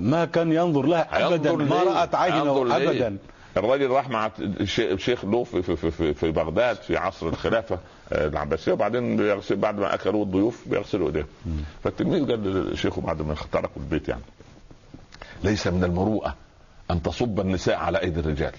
[0.01, 1.51] ما كان ينظر لها ابدا.
[1.51, 3.17] هينظر ما؟ رأت عينه ليه؟
[3.57, 4.31] الراجل راح مع
[4.97, 7.79] شيخ له في, في, في, في بغداد في عصر الخلافة
[8.13, 11.27] آه، العباسية وبعدين بيغسل بعد ما أكلوا الضيوف بيغسلوا إيديهم.
[11.85, 14.23] فالتلميذ قال لشيخه بعد ما تركوا البيت يعني.
[15.45, 16.35] ليس من المروءة
[16.91, 18.53] أن تصب النساء على أيدي الرجال.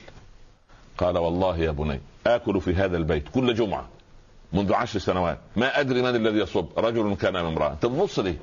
[0.98, 3.88] قال والله يا بني آكل في هذا البيت كل جمعة
[4.54, 6.66] منذ عشر سنوات ما أدري من الذي يصب.
[6.78, 7.72] رجل كان ام امرأة.
[7.72, 8.38] انت بتبص ليه؟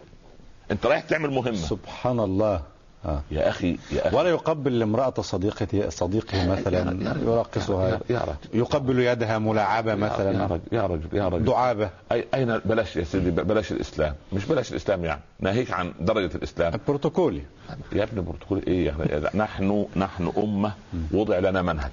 [0.71, 1.57] انت رايح تعمل مهمة.
[1.57, 2.63] سبحان الله.
[3.05, 3.23] آه.
[3.31, 4.17] يا أخي يا أخي.
[4.17, 10.61] ولا يقبل امرأة صديقته صديقه مثلا يراقصها يا رجل يقبل يدها ملاعبة يا مثلا رجل
[10.73, 11.45] يا رجل يا رجل.
[11.45, 11.91] دعابة.
[12.13, 14.15] أي أين بلاش يا سيدي بلاش الإسلام.
[14.33, 16.73] مش بلاش الإسلام يعني ناهيك عن درجة الإسلام.
[16.89, 17.43] بروتوكولي
[17.93, 20.73] يا ابن برتقال إيه يعني نحن نحن أمة
[21.13, 21.91] وضع لنا منهج.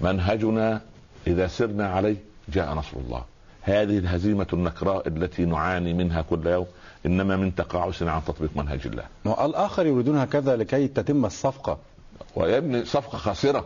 [0.00, 0.80] منهجنا
[1.26, 2.16] إذا سرنا عليه
[2.48, 3.24] جاء نصر الله.
[3.62, 6.66] هذه الهزيمة النكراء التي نعاني منها كل يوم.
[7.06, 9.04] إنما من تقاعسنا عن تطبيق منهج الله.
[9.46, 11.78] الآخر يريدون هكذا لكي تتم الصفقة.
[12.36, 13.64] ويا ابني صفقة خاسرة.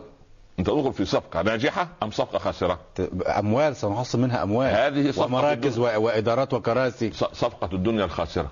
[0.59, 2.79] أنت تدخل في صفقة ناجحة أم صفقة خاسرة؟
[3.27, 4.75] أموال سنحصل منها أموال.
[4.75, 5.83] هذه صفقة ومراكز و...
[5.83, 7.11] وإدارات وكراسي.
[7.11, 8.51] ص- صفقة الدنيا الخاسرة.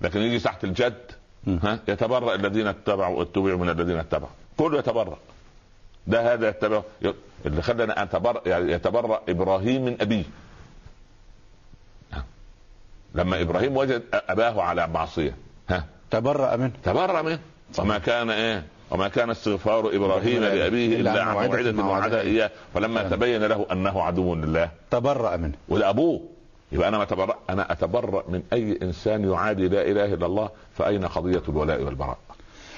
[0.00, 1.00] لكن يجي تحت الجد.
[1.46, 4.32] ها يتبرأ الذين اتبعوا واتبعوا من الذين اتبعوا.
[4.58, 5.18] كله يتبرأ.
[6.06, 6.82] ده هذا يتبع
[7.46, 10.24] اللي خلنا أتبرأ يعني يتبرأ إبراهيم من أبيه.
[10.24, 10.28] ها.
[13.14, 15.36] لما إبراهيم وجد أباه على معصية.
[15.68, 16.72] ها؟ تبرأ منه.
[16.84, 17.38] تبرأ منه.
[17.78, 22.50] وما كان إيه؟ وما كان استغفار إبراهيم لأبيه إلا عن موعده وعدها إياه.
[22.74, 24.70] فلما تبين له أنه عدو لله.
[24.90, 25.54] تبرأ منه.
[25.68, 26.20] وده ابوه
[26.72, 31.04] يبقى أنا ما أتبرأ أنا أتبرأ من أي إنسان يعادي لا إله إلا الله فأين
[31.06, 32.18] قضية الولاء والبراء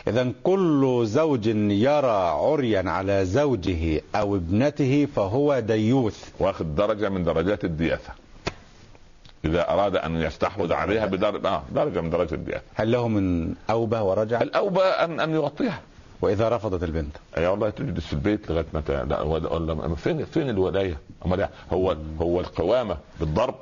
[0.09, 6.29] إذا كل زوج يرى عريا على زوجه أو ابنته فهو ديوث.
[6.39, 8.13] واخد درجة من درجات الدياثة.
[9.45, 14.03] إذا أراد أن يستحوذ عليها بدرجه آه درجة من درجات الدياثه هل له من أوبة
[14.03, 15.81] ورجع الاوبى ان أن يغطيها
[16.21, 20.99] وإذا رفضت البنت يا والله تجلس في البيت لغاية متى لا ولا فين فين الولاية؟
[21.27, 23.55] أمال إيه؟ هو هو القوامة بالضرب؟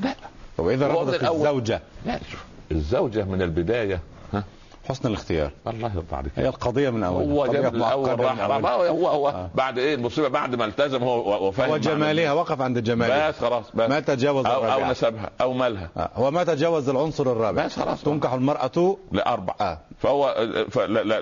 [0.00, 0.14] لا
[0.58, 1.22] من رفضت.
[1.24, 4.00] الزوجة لا شوف الزوجة من البداية
[4.32, 4.44] ها
[4.90, 5.50] حسن الاختيار.
[5.66, 6.32] الله يرضى عليك.
[6.36, 7.32] هي القضية من أولها.
[7.32, 8.70] هو جاب الأول راح أولها.
[8.88, 9.50] هو هو, هو آه.
[9.54, 13.88] بعد إيه المصيبة بعد ما التزم هو وفهم وجمالها وقف عند جمالها بس خلاص بس.
[13.88, 15.88] ما تجاوز أو أو الرابعة نسبها أو مالها.
[15.96, 17.64] آه، هو ما تجاوز العنصر الرابع.
[17.64, 18.02] بس خلاص.
[18.02, 19.78] تنكح المرأة لاربع آه.
[19.98, 20.34] فهو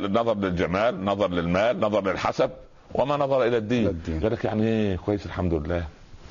[0.03, 2.51] نظر للجمال نظر للمال نظر للحسب
[2.95, 4.21] وما نظر إلى الدين, إلى الدين.
[4.21, 5.85] قال لك يعني إيه؟ كويس الحمد لله.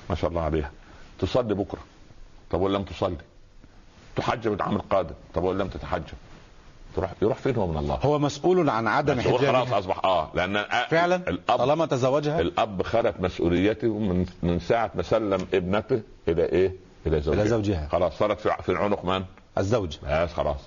[0.09, 0.71] ما شاء الله عليها.
[1.19, 1.79] تصلي بكرة.
[2.51, 3.17] طب وإن لم تصلي؟
[4.15, 5.15] تحجب العام القادم.
[5.33, 6.13] طب وإن لم تتحجب؟
[6.97, 10.05] تروح يروح فين هو من الله؟ هو مسؤول عن عدم بس هو خلاص حجابها اصبح
[10.05, 16.01] آه لأن فعلا؟ الاب طالما تزوجها؟ الأب خلت مسؤوليته من من ساعة ما سلم ابنته
[16.27, 16.73] إلى إيه؟
[17.07, 17.41] إلى زوجها.
[17.41, 17.87] إلى زوجها.
[17.91, 19.23] خلاص صارت في في عنق من؟
[19.57, 19.97] الزوج.
[20.09, 20.59] بس خلاص.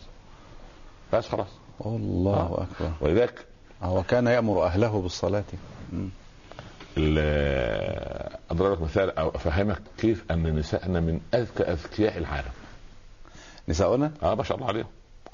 [1.13, 1.47] بس خلاص.
[1.87, 2.91] الله أكبر.
[3.01, 3.47] ولذلك
[3.83, 5.45] هو كان يأمر أهله بالصلاة.
[6.97, 12.51] ال- أضرب لك مثال أو أفهمك كيف أن نسائنا من أذكى أذكياء العالم.
[13.69, 14.87] نساؤنا؟ آه ما شاء الله عليهم.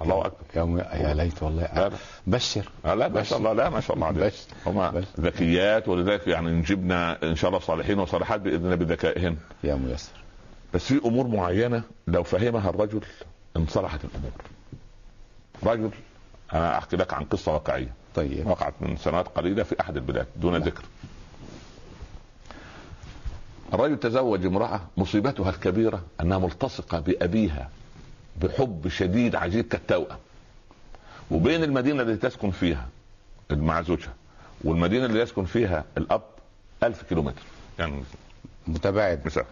[0.02, 0.44] الله أكبر.
[0.56, 1.62] يوم يا ليت والله.
[1.62, 1.90] لا.
[2.26, 2.68] بشر.
[2.84, 4.48] لا ما شاء الله لا ما شاء الله بس.
[4.66, 5.04] هم.
[5.20, 10.12] ذكيات ولذلك يعني نجيبنا إن شاء الله صالحين وصالحات بإذن الله بذكائهن يا ميسر
[10.74, 13.00] بس في أمور معينة لو فهمها الرجل
[13.56, 14.30] انصلحت الأمور.
[15.62, 15.90] رجل
[16.52, 17.92] أنا أحكي لك عن قصة واقعية.
[18.14, 18.46] طيب.
[18.46, 20.82] وقعت من سنوات قليلة في أحد البلاد دون ذكر.
[23.74, 27.70] الرجل تزوج امرأة مصيبتها الكبيرة أنها ملتصقة بأبيها.
[28.40, 30.18] بحب شديد عجيب كالتوأم.
[31.30, 32.88] وبين المدينة التي تسكن فيها
[33.50, 34.14] مع زوجها
[34.64, 36.22] والمدينة اللي يسكن فيها الأب
[36.82, 37.42] ألف كيلومتر.
[37.78, 38.02] يعني
[38.66, 39.26] متباعد.
[39.26, 39.44] مثال.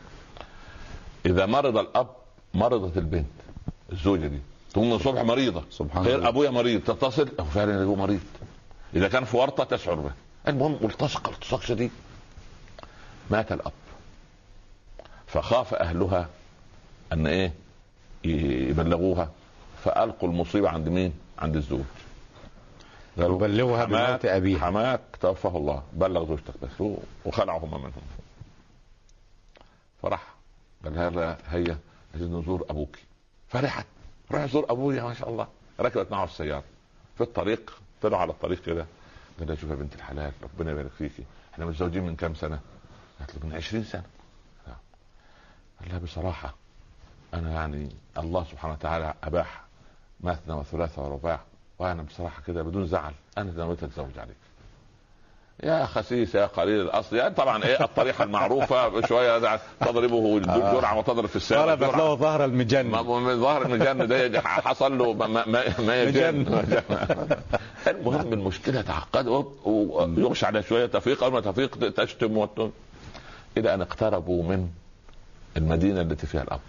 [1.27, 2.09] إذا مرض الأب
[2.55, 3.27] مرضت البنت
[3.92, 4.38] الزوجة دي
[4.73, 5.64] تقوم الصبح مريضة.
[5.70, 6.29] سبحان الله.
[6.29, 8.20] أبويا مريض تتصل أو فعلا هو مريض.
[8.97, 10.12] إذا كان في ورطة تشعر به.
[10.49, 11.90] المهم ملتصقه التصاق شديد
[13.31, 13.73] مات الأب.
[15.27, 16.29] فخاف أهلها
[17.12, 17.53] أن إيه؟
[18.25, 19.31] يبلغوها.
[19.85, 21.85] فألقوا المصيبة عند مين؟ عند الزوج.
[23.19, 24.59] قالوا يبلغها حماك- بموت أبيها.
[24.59, 25.83] حماك توفاه الله.
[25.93, 28.03] بلغ زوجتك بس وخلعهما منهم.
[30.03, 30.35] فرح
[30.85, 31.79] قال لها هيا
[32.15, 32.97] عايزين نزور أبوك.
[33.49, 33.87] فرحت.
[34.33, 35.49] روح زور أبويا ما شاء الله.
[35.81, 36.65] ركبت معه السيارة.
[37.15, 37.79] في الطريق.
[38.03, 38.87] طلعوا على الطريق كده.
[39.39, 41.25] قال لها شوف يا بنت الحلال ربنا يبارك فيكي.
[41.55, 42.61] إحنا متزوجين من كام سنة؟
[43.21, 44.05] قالت له من 20 سنة.
[45.81, 46.55] قال لها بصراحة
[47.35, 49.64] أنا يعني الله سبحانه وتعالى أباح
[50.20, 51.40] مثنى وثلاثة ورباع
[51.79, 54.37] وأنا بصراحة كده بدون زعل أنا نويت أتزوج عليك.
[55.62, 61.37] يا خسيس يا قليل الأصل يعني طبعا إيه الطريقة المعروفة شوية تضربه جرعه وتضرب في
[61.37, 61.75] السيارة.
[61.75, 61.97] ضربت.
[61.97, 66.64] له ظهر المجن من ظهر المجن ده حصل له ما ما, ما يجن.
[67.88, 72.49] المهم المشكلة تعقدت ويغشى عليها شوية تفيق أول ما تفيق تشتم.
[73.57, 74.68] إلى أن اقتربوا من
[75.57, 76.61] المدينة التي فيها الأب.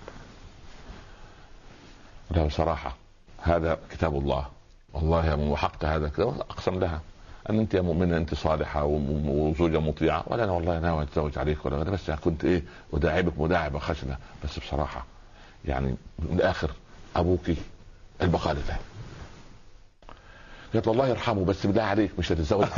[2.31, 2.95] لا بصراحه
[3.41, 4.45] هذا كتاب الله.
[4.93, 7.01] والله يا وحق هذا كده أقسم لها.
[7.49, 11.83] أن أنت يا مؤمنة أنت صالحة وزوجة مطيعة ولا أنا والله ناوي أتزوج عليك ولا
[11.83, 15.05] بس كنت إيه وداعبك مداعبة خشنه بس بصراحة
[15.65, 16.71] يعني من الآخر
[17.15, 17.41] أبوك
[18.21, 18.77] البقاء لله.
[20.73, 22.65] قالت والله يرحمه بس بالله عليك مش هتتزوج.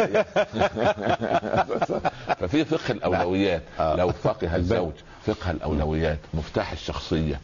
[2.39, 3.63] ففي فقه الأولويات.
[3.79, 4.93] لو فقه الزوج
[5.25, 7.39] فقه الأولويات مفتاح الشخصية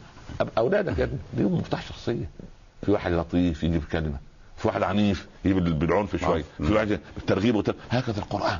[0.58, 1.18] أولادك يا ابني.
[1.36, 2.30] ليهم مفتاح شخصية.
[2.82, 4.16] في واحد لطيف يجيب كلمة.
[4.56, 6.40] في واحد عنيف يجيب بالعنف شوي.
[6.40, 6.64] آه.
[6.64, 8.58] في واحد بالترغيب هكذا القرآن.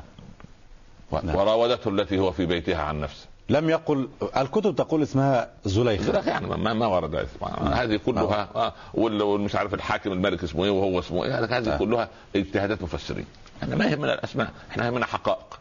[1.23, 1.35] نعم.
[1.35, 3.25] وراودته التي هو في بيتها عن نفسه.
[3.49, 6.11] لم يقل الكتب تقول اسمها زليخة.
[6.11, 7.97] لا يعني ما, ما ورد هذه.
[8.05, 11.39] كلها آه، وال- والمش عارف الحاكم الملك اسمه إيه وهو اسمه إيه.
[11.57, 11.77] هذه آه.
[11.77, 13.25] كلها اجتهادات مفسرين.
[13.63, 14.51] إحنا ما يهمنا الأسماء.
[14.71, 15.59] إحنا يهمنا حقائق.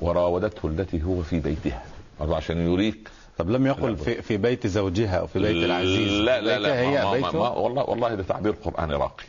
[0.00, 1.82] وراودته التي هو في بيتها.
[2.20, 6.58] عشان يوريك طب لم يقل في, في بيت زوجها أو في بيت العزيز لا لا
[6.58, 9.24] لا هي ما ما ما والله والله ده تعبير قراني راقي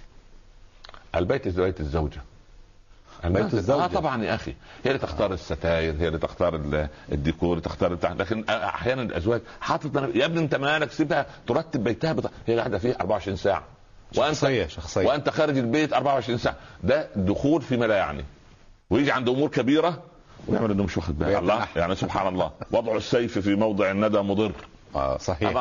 [1.16, 2.22] البيت بيت الزوجة.
[3.24, 3.84] بيت الزوجة.
[3.84, 4.52] آه طبعا يا أخي
[4.84, 9.96] هي اللي تختار الستاير هي اللي تختار ال- الديكور تختار بتاع لكن أحيانا الأزواج حاطط
[10.16, 12.30] يا ابني أنت مالك؟ سيبها ترتب بيتها بتا...
[12.48, 13.64] هي قاعدة فيه 24 ساعة.
[14.18, 15.08] وأنت شخصية شخصية.
[15.08, 16.56] وأنت خارج البيت 24 ساعة.
[16.84, 18.26] ده دخول فيما لا يعني.
[18.90, 20.02] ويجي عند أمور كبيرة
[20.48, 21.40] ويعمل انه مش واخد باله.
[21.40, 21.68] الله.
[21.76, 22.52] يعني سبحان الله.
[22.72, 24.52] وضع السيف في موضع الندى مضر.
[24.96, 25.52] آه صحيح.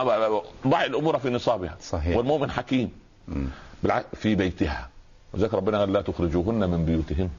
[0.66, 1.76] ضع الأمور في نصابها.
[1.80, 2.16] صحيح.
[2.16, 2.90] والمؤمن حكيم.
[3.28, 3.46] مم.
[3.82, 4.88] بالع- في بيتها.
[5.34, 7.30] وذلك ربنا قال لا تخرجوهن من بيوتهن.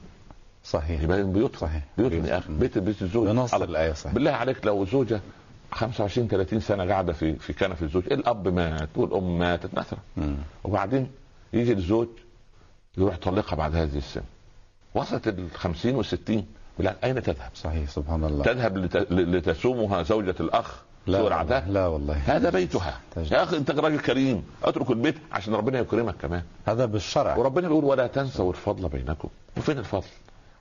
[0.64, 1.02] صحيح.
[1.02, 1.82] يبقى من بيوتها صحيح.
[1.98, 3.28] بيوتهم يا أخي بيت بيت الزوج.
[3.28, 3.54] بنص.
[3.54, 4.14] الآية صحيح.
[4.14, 5.20] بالله عليك لو زوجة
[5.72, 9.98] 25 30 سنة قاعدة في في كنف الزوج الأب مات والأم ماتت مثلا.
[10.16, 10.36] مم.
[10.64, 11.10] وبعدين
[11.52, 12.08] يجي الزوج
[12.98, 14.22] يروح يطلقها بعد هذه السن
[14.94, 16.46] وصلت ال 50 وال 60
[16.78, 18.44] بالله أين تذهب؟ صحيح سبحان الله.
[18.44, 18.96] تذهب لت...
[19.12, 21.68] لتسومها زوجة الأخ لا والله.
[21.68, 22.14] لا والله.
[22.26, 23.00] هذا بيتها.
[23.16, 23.32] تجد.
[23.32, 24.44] يا أخي أنت راجل كريم.
[24.64, 26.42] اترك البيت عشان ربنا يكرمك كمان.
[26.66, 27.36] هذا بالشرع.
[27.36, 29.28] وربنا بيقول ولا تنسوا الفضل بينكم.
[29.56, 30.06] وفين الفضل؟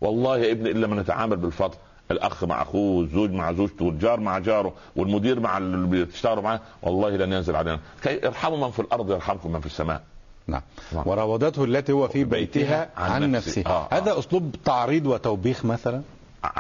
[0.02, 1.76] والله يا ابني إلا من نتعامل بالفضل.
[2.12, 6.60] الأخ مع أخوه الزوج مع زوجته والجار مع جاره والمدير مع اللي بيشتغلوا معاه.
[6.82, 7.80] والله لن ينزل علينا.
[8.04, 10.02] كي ارحموا من في الأرض يرحمكم من في السماء.
[10.48, 10.62] نعم.
[10.94, 11.08] نعم.
[11.08, 13.64] وراودته التي هو في بيتها عن عن نفسه.
[13.66, 13.88] آه، آه.
[13.92, 16.02] هذا أسلوب تعريض وتوبيخ مثلا؟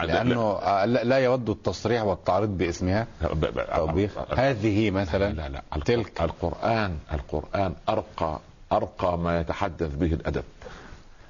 [0.03, 3.07] لأنه آه، لا لا يود التصريح والتعريض باسمها.
[3.21, 4.11] ب- ب- توبيخ.
[4.37, 6.21] هذه مثلا لا لا تلك.
[6.21, 8.39] القرآن القرآن أرقى
[8.71, 10.43] أرقى ما يتحدث به الأدب.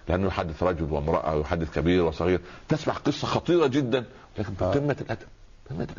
[0.09, 2.41] لأنه يحدث رجل وامرأة ويحدث كبير وصغير.
[2.69, 4.05] تسمع قصة خطيرة جدا
[4.37, 4.69] لكن آه.
[4.69, 5.27] بقمة قمة الأدب.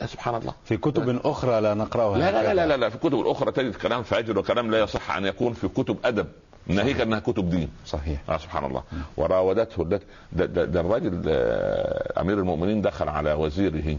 [0.07, 0.55] سبحان الله.
[0.65, 2.55] في كتب أخرى لا نقرأها لا لا لا.
[2.55, 2.89] لا, لا, لا.
[2.89, 6.27] في الكتب الأخرى تجد كلام فاجر وكلام لا يصح أن يكون في كتب أدب.
[6.67, 7.71] ناهيك أنها كتب دين.
[7.87, 8.21] صحيح.
[8.29, 8.83] آه سبحان الله.
[9.17, 13.99] وراودته التي ده, ده, ده الرجل آه، أمير المؤمنين دخل على وزيره.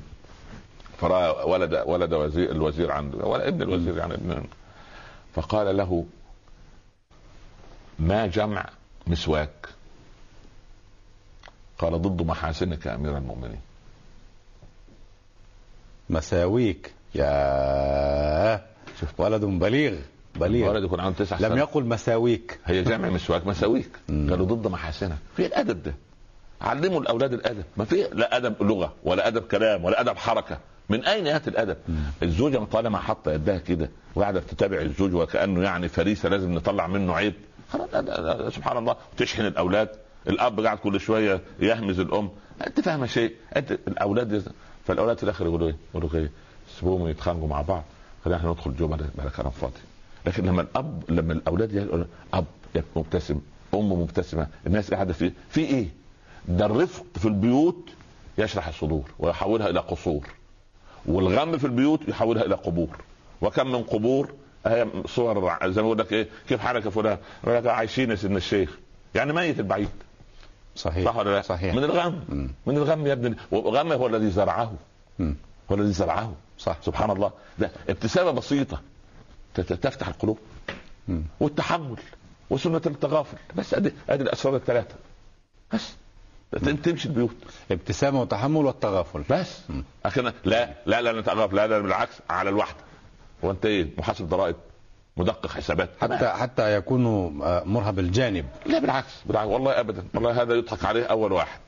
[0.97, 4.43] فرأى ولد ولد وزير الوزير عنده ولا ابن الوزير يعني ابن
[5.33, 6.05] فقال له
[7.99, 8.65] ما جمع
[9.07, 9.69] مسواك؟
[11.77, 13.59] قال ضد محاسنك يا أمير المؤمنين.
[16.09, 16.93] مساويك.
[17.15, 18.61] يا
[19.17, 19.95] ولد بليغ
[20.35, 20.65] بليغ.
[20.65, 22.59] الولد يكون عنده تسع لم يقل مساويك.
[22.65, 23.89] هي جمع مسواك مساويك.
[24.29, 25.93] قالوا ضد محاسنك في الأدب ده.
[26.61, 27.63] علموا الأولاد الأدب.
[27.77, 30.57] ما في لا أدب لغة ولا أدب كلام ولا أدب حركة.
[30.89, 31.77] من أين يأتي الأدب؟
[32.23, 37.33] الزوجه طالما حاطه يدها كده وقاعدة تتابع الزوج وكأنه يعني فريسة لازم نطلع منه عيب.
[38.49, 38.95] سبحان الله.
[39.17, 39.89] تشحن الأولاد.
[40.27, 42.29] الأب قاعد كل شوية يهمز الأم.
[42.67, 44.43] أنت فاهمة شيء؟ أنت الأولاد.
[44.87, 46.31] فالأولاد في الآخر يقولوا إيه؟ يقولوا إيه؟
[46.79, 47.83] سيبوهم يتخانقوا مع بعض.
[48.25, 49.73] خلينا إحنا ندخل بلا بلا كلام فاضي.
[50.25, 52.45] لكن لما الاب لما الأولاد يقولوا أب
[52.95, 53.39] مبتسم
[53.73, 55.87] أم مبتسمة الناس قاعدة في في إيه؟
[56.47, 57.89] ده الرفق في البيوت
[58.37, 60.27] يشرح الصدور ويحولها إلى قصور.
[61.05, 62.97] والغم في البيوت يحولها إلى قبور.
[63.41, 64.33] وكم من قبور؟
[64.65, 67.17] هي صور زي ما بقول لك إيه؟ كيف حالك يا فلان؟
[67.67, 68.77] عايشين يا سيدنا الشيخ.
[69.15, 69.89] يعني ميت البعيد.
[70.77, 71.75] صحيح صح ولا لا؟ صحيح.
[71.75, 72.23] من الغم.
[72.29, 72.49] مم.
[72.65, 73.35] من الغم يا ابني.
[73.51, 74.73] والغم هو الذي زرعه.
[75.71, 76.33] هو الذي زرعه.
[76.59, 76.77] صح.
[76.81, 77.31] سبحان الله.
[77.59, 78.81] ده ابتسامة بسيطة.
[79.55, 80.37] تفتح القلوب.
[81.39, 81.97] والتحمل.
[82.49, 83.37] وسنة التغافل.
[83.55, 84.95] بس ادي أدي الاسرار الثلاثة.
[85.73, 85.95] بس.
[86.83, 87.35] تمشي البيوت.
[87.71, 89.23] ابتسامة وتحمل والتغافل.
[89.29, 89.61] بس.
[90.05, 91.55] أخيرا لا لا لا نتغافل.
[91.55, 92.13] لا لا بالعكس.
[92.29, 92.79] على الواحده
[93.43, 94.55] وأنت إيه؟ محاسب ضرائب.
[95.17, 95.89] مدقق حسابات.
[96.01, 98.45] حتى حتى يكونوا آه، مرهب الجانب.
[98.65, 99.21] لا بالعكس.
[99.25, 99.49] بالعكس.
[99.49, 100.03] والله ابدا.
[100.13, 101.59] والله هذا يضحك عليه أول واحد.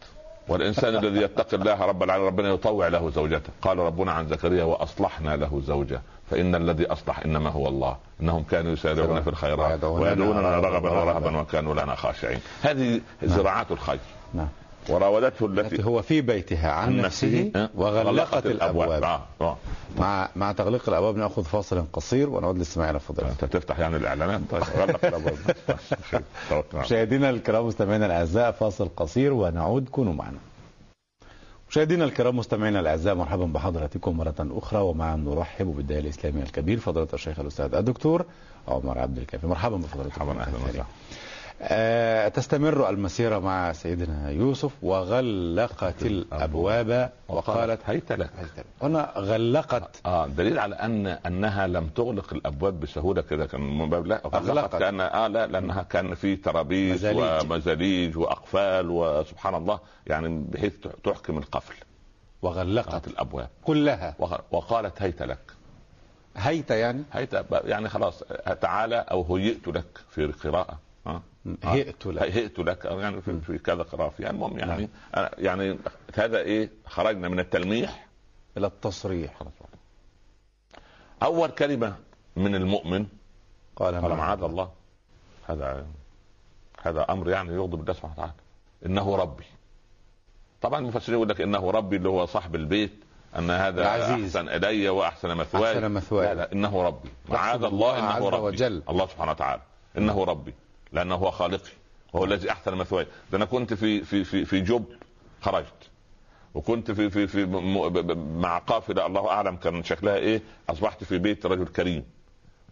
[0.47, 3.49] والإنسان الذي يتقي الله رب العالمين ربنا يطوع له زوجته.
[3.61, 6.01] قال ربنا عن زكريا وأصلحنا له زوجة.
[6.31, 7.97] فإن الذي أصلح إنما هو الله.
[8.21, 12.39] إنهم كانوا يسارعون في الخيرات ويدعوننا رغبا رغبا ورهبا وكانوا لنا خاشعين.
[12.61, 13.99] هذه زراعات الخير.
[14.33, 14.47] نعم.
[14.89, 19.21] وراودته التي هو في بيتها عن نفسه أه؟ وغلقت الأبواب آه.
[19.41, 19.57] آه.
[19.97, 24.41] مع مع تغليق الأبواب نأخذ فاصل قصير ونعود للاستماع إلى فضيلة أنت تفتح يعني الإعلانات
[24.51, 25.37] طيب غلق الأبواب
[26.73, 30.37] مشاهدينا الكرام مستمعينا الأعزاء فاصل قصير ونعود كونوا معنا.
[31.69, 37.39] مشاهدينا الكرام مستمعينا الأعزاء مرحبا بحضراتكم مرة أخرى ومعا نرحب بالداعي الإسلامي الكبير فضيلة الشيخ
[37.39, 38.25] الأستاذ الدكتور
[38.67, 40.85] عمر عبد الكافي مرحبا بفضيلتكم مرحبا أهلا وسهلا آه،
[42.29, 48.29] تستمر المسيرة مع سيدنا يوسف وغلقت الأبواب وقالت هيت لك
[48.81, 50.01] هنا غلقت.
[50.05, 54.75] آه دليل على ان أنها لم تغلق الأبواب بسهوله كده كان من باب لا أغلقت.
[54.75, 57.43] كان آه لا لأنها كان في ترابيز مزاليج.
[57.51, 61.73] ومزاليج وأقفال وسبحان الله يعني بحيث تحكم القفل.
[62.41, 63.07] وغلقت.
[63.07, 63.49] الأبواب.
[63.63, 64.15] كلها.
[64.19, 65.39] وق- وقالت هيت لك
[66.35, 68.23] هيت يعني؟ هيت يعني خلاص
[68.61, 70.77] تعالى أو هيئت لك في قراءه آه.
[71.63, 72.21] هئت لك.
[72.21, 72.85] هيئت لك.
[72.85, 75.29] يعني في, في كذا قراءه يعني المهم يعني نعم.
[75.37, 75.77] يعني
[76.15, 78.07] هذا إيه؟ خرجنا من التلميح
[78.57, 79.41] إلى التصريح.
[81.23, 81.95] أول كلمة
[82.35, 83.05] من المؤمن
[83.75, 84.71] قال قال معاذ الله.
[85.47, 85.85] هذا
[86.81, 88.33] هذا أمر يعني يغضب الله سبحانه وتعالى.
[88.85, 89.45] إنه ربي.
[90.61, 92.93] طبعا المفسرين يقول لك إنه ربي اللي هو صاحب البيت
[93.37, 94.37] أن هذا العزيز.
[94.37, 95.73] أحسن إلي وأحسن مثواي.
[95.73, 96.27] أحسن مثواي.
[96.27, 97.09] لا لا إنه ربي.
[97.29, 98.43] معاذ الله الله إنه عز ربي.
[98.43, 98.83] وجل.
[98.89, 99.61] الله سبحانه وتعالى.
[99.97, 100.53] إنه ربي.
[100.93, 101.71] لأنه هو خالقي
[102.13, 104.85] وهو الذي أحسن مثواي ده أنا كنت في في في في جب
[105.41, 105.89] خرجت
[106.53, 107.45] وكنت في في في
[108.15, 112.03] مع قافلة الله أعلم كان شكلها إيه؟ أصبحت في بيت رجل كريم.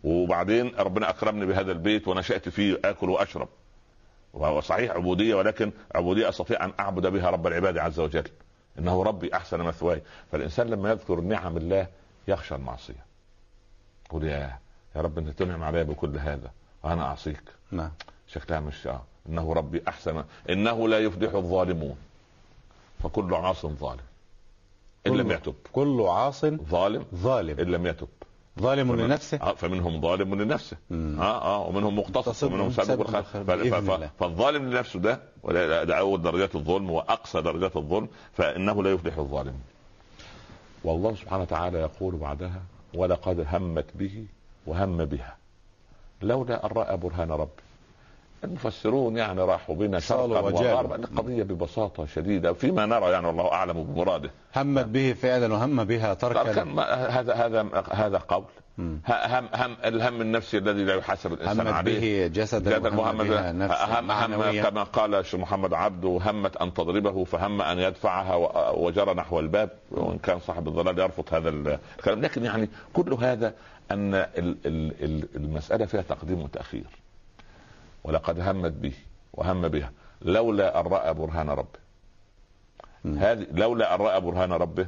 [0.03, 3.47] وبعدين ربنا أكرمني بهذا البيت ونشأت فيه آكل وأشرب.
[4.33, 8.23] وهو صحيح عبودية ولكن عبودية أستطيع أن أعبد بها رب العباد عز وجل.
[8.79, 10.01] إنه ربي أحسن مثواي
[10.31, 11.87] فالإنسان لما يذكر نعم الله
[12.27, 13.05] يخشى المعصية.
[14.05, 14.57] يقول يا
[14.95, 16.51] يا رب انت تنعم علي بكل هذا.
[16.87, 17.43] وأنا أعصيك.
[17.71, 17.91] نعم.
[18.27, 21.95] شكلها مش آه إنه ربي أحسن إنه لا يفلح الظالمون.
[23.03, 23.99] فكل عاص ظالم.
[25.07, 25.55] إن لم يتب.
[25.73, 27.05] كل عاص ظالم.
[27.15, 27.59] ظالم.
[27.59, 28.07] إن لم يتب.
[28.59, 29.37] ظالم فمن- لنفسه.
[29.41, 30.77] آه فمنهم ظالم لنفسه.
[30.89, 31.19] مم.
[31.21, 34.09] آه آه ومنهم مقتصد ومنهم سابق بالخير.
[34.19, 35.19] فالظالم لنفسه ده
[35.83, 39.53] ده اول درجات الظلم وأقصى درجات الظلم فإنه لا يفلح الظالم
[40.83, 42.61] والله سبحانه وتعالى يقول بعدها
[42.93, 44.25] ولقد همت به
[44.67, 45.37] وهم بها.
[46.21, 47.66] لولا أن رأى برهان ربه
[48.43, 50.21] المفسرون يعني راحوا بنا شرقا.
[50.73, 50.95] وغربا.
[50.95, 54.31] القضية ببساطة شديدة فيما نرى يعني والله أعلم بمراده.
[54.55, 56.63] همت به فعلا وهم بها تركا.
[57.09, 58.43] هذا هذا هذا قول.
[58.79, 62.27] هم هم الهم النفسي الذي لا يحاسب الإنسان همت عليه.
[62.27, 67.61] به مهم بها نفسا هم هم كما قال الشيخ محمد عبده همت أن تضربه فهم
[67.61, 68.35] أن يدفعها
[68.71, 69.69] وجرى نحو الباب.
[69.91, 72.21] وإن كان صاحب الضلال يرفض هذا الكلام.
[72.21, 73.53] لكن يعني كل هذا
[73.91, 76.85] أن ال- ال- ال- المسألة فيها تقديم وتأخير.
[78.07, 78.93] ولقد همت به
[79.33, 79.91] وهم بها.
[80.21, 81.79] لولا أن رأى برهان ربه.
[83.05, 84.87] هذه لولا أن رأى برهان ربه.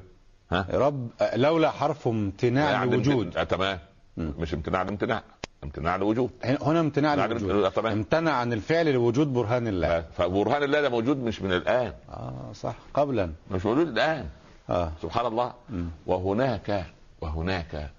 [0.51, 3.79] ها؟ رب لولا حرف امتناع يعني الوجود آه تمام.
[4.17, 5.23] مش امتناع الامتناع.
[5.63, 10.01] امتناع الوجود هنا امتناع يعني الوجود آه امتنع عن الفعل لوجود برهان الله.
[10.01, 11.93] فبرهان الله ده موجود مش من الآن.
[12.09, 12.75] آه صح.
[12.93, 13.31] قبلا.
[13.51, 14.29] مش موجود الآن.
[14.69, 14.91] آه.
[15.01, 15.53] سبحان الله.
[15.69, 15.89] مم.
[16.05, 16.85] وهناك
[17.21, 17.89] وهناك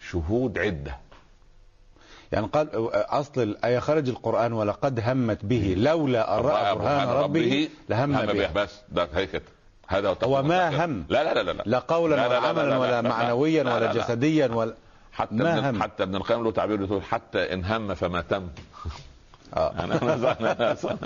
[0.00, 0.96] شهود عدة.
[2.32, 8.14] يعني قال أصل الايه خرج القرآن ولقد همت به لولا أن رأى برهان ربه لهم
[8.14, 9.42] هم به بس ده هي كده
[9.86, 10.84] هذا هو هو ما التقدير.
[10.84, 11.04] هم.
[11.08, 12.90] لا لا لا لا لا لا قولا لا لا ولا لا لا عملا لا ولا
[12.90, 14.00] لا لا معنويا لا ولا لا لا.
[14.04, 14.74] جسديا ولا
[15.12, 15.82] حتى ما هم.
[15.82, 18.48] حتى ابن القيم له تعبير يقول حتى إن هم فما تم
[19.56, 20.96] آه يعني أنا-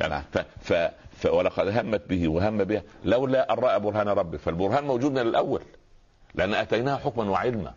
[0.00, 0.72] يعني ف ف
[1.18, 5.60] ف ولقد همت به وهم بها لولا أن رأى برهان ربه فالبرهان موجود من الأول
[6.34, 7.72] لأن أتيناه حكما وعلما.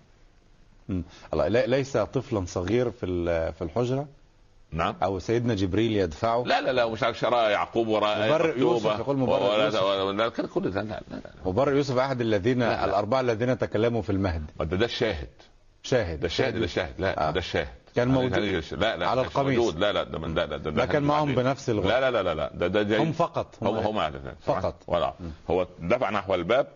[1.34, 3.06] الله ليس طفلا صغير في
[3.54, 4.08] في الحجرة؟
[4.72, 4.96] نعم.
[5.04, 8.54] أو سيدنا جبريل يدفعه؟ لا لا لا مش عارف شراء يعقوب وراء مكتوبة.
[8.60, 10.40] يوسف، يقول ولا- يوسف.
[10.40, 11.22] لا كل ده لا لا لا.
[11.46, 12.86] وبر يوسف أحد الذين لا.
[12.86, 14.46] الأربعة الذين تكلموا في المهد.
[14.60, 15.30] ده ده الشاهد.
[15.84, 16.20] شاهد.
[16.20, 16.94] ده الشاهد ده الشاهد.
[17.02, 17.32] لا آه.
[17.32, 17.68] ده الشاهد.
[17.96, 18.34] كان موجود
[18.72, 19.58] لا لا على القميص.
[19.60, 19.80] موجود.
[19.80, 21.88] لا لا ده من لا لا ده ده كان معهم بنفس الغرض.
[21.88, 23.56] لا لا لا لا ده ده هم فقط.
[23.62, 24.12] هم هم
[24.46, 24.76] فقط.
[24.88, 25.14] ولا.
[25.50, 26.68] هو دفع نحو الباب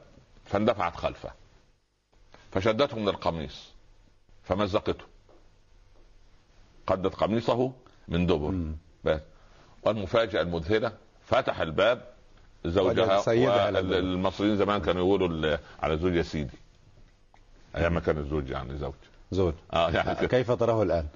[0.46, 1.32] فاندفعت خلفه.
[2.52, 3.73] فشدته من القميص
[4.44, 5.06] فمزقته.
[6.88, 7.72] قدت قميصه
[8.08, 8.54] من دبر.
[9.04, 9.22] بس.
[9.84, 10.92] والمفاجأة المذهلة
[11.26, 12.02] فتح الباب
[12.66, 13.30] زوجها.
[13.30, 16.58] والمصريين زمان كانوا يقولوا على الزوج يا سيدي.
[17.76, 18.94] أيام ما كان الزوج يعني زوج.
[19.32, 19.54] زوج.
[19.74, 20.28] آه يعني.
[20.28, 21.08] كيف تراه الآن؟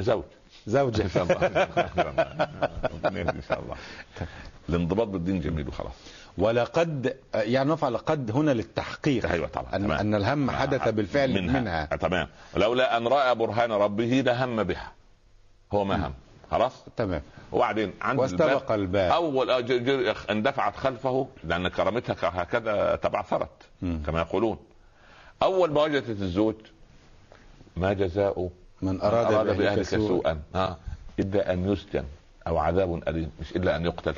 [0.00, 0.24] زوج.
[0.66, 1.36] زوجة إن شاء الله.
[3.32, 3.76] إن شاء الله.
[4.68, 5.92] الانضباط بالدين جميل وخلاص.
[6.38, 9.98] ولقد يعني نفعل قد هنا للتحقيق أيوه طبعا أن, تمام.
[9.98, 11.88] أن الهم حدث بالفعل منها, منها.
[11.92, 12.28] آه، تمام.
[12.54, 14.92] ولولا أن رأى برهان ربه لهم بها.
[15.72, 16.12] هو ما هم.
[16.50, 17.22] خلاص؟ تمام.
[17.52, 23.48] وبعدين عند واستبق الباب أول آه، اندفعت خلفه لأن كرامتها هكذا تبعثرت.
[23.80, 24.58] كما يقولون.
[25.42, 26.54] أول ما وجدت الزوج
[27.76, 28.48] ما جزاء
[28.82, 30.08] من أراد, بأهلك بأهلك سوءا.
[30.08, 30.42] سوءا.
[30.54, 30.76] آه.
[31.18, 32.04] إلا أن يسجن
[32.46, 34.14] أو عذاب أليم مش إلا أن يقتل.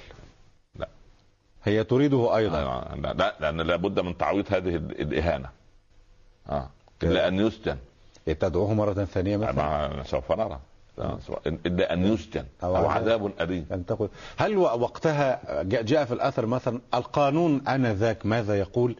[1.64, 2.58] هي تريده أيضا.
[2.58, 5.48] آه، لا لا لأن لابد من تعويض هذه ال- الإهانة.
[6.48, 6.68] آه.
[7.02, 7.76] إلا أن يسجن.
[8.26, 10.58] تدعوه مرة ثانية مثلا؟ سوف نرى.
[10.98, 12.44] آه، إلا أن يسجن.
[12.64, 13.32] أو أو عذاب.
[13.40, 13.66] أليم.
[13.72, 14.08] أن تقول.
[14.36, 18.96] هل وقتها جاء جاء في الأثر مثلا القانون آنذاك ماذا يقول؟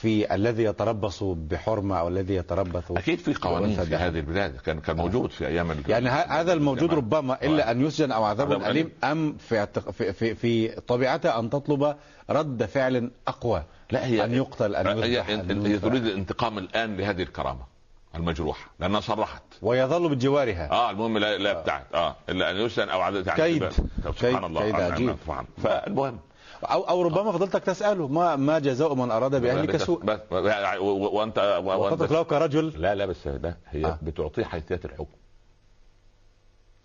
[0.00, 4.96] في الذي يتربص بحرمة أو الذي يتربص أكيد في قوانين في؟ هذه البلاد كان كان
[4.96, 6.94] موجود في أيام ال- يعني هذا الموجود.
[6.94, 11.50] ربما إلا أن يسجن أو عذاب أليم أم في اعتق- في في, في طبيعتها أن
[11.50, 11.96] تطلب
[12.30, 15.80] رد فعل أقوى لا هي أن يقتل أن هي, هي, أن.
[15.80, 17.76] تريد الانتقام الآن لهذه الكرامة
[18.14, 23.00] المجروحة لأنها صرحت ويظل بجوارها آه المهم لا لا ابتعد آه إلا أن يسجن أو
[23.00, 23.68] عذاب كيد.
[23.70, 24.44] سبحان كيد.
[24.44, 25.16] الله كيد آه، عجيب.
[25.24, 26.18] سبحان فالمهم
[26.64, 32.12] أو أو ربما فضلتك تسأله ما ما جزاء من أراد بأهلك سوء بس وانت وانت
[32.12, 33.98] له كرجل؟ لا لا بس لا هي آه.
[34.02, 35.16] بتعطيه حيثيات الحكم.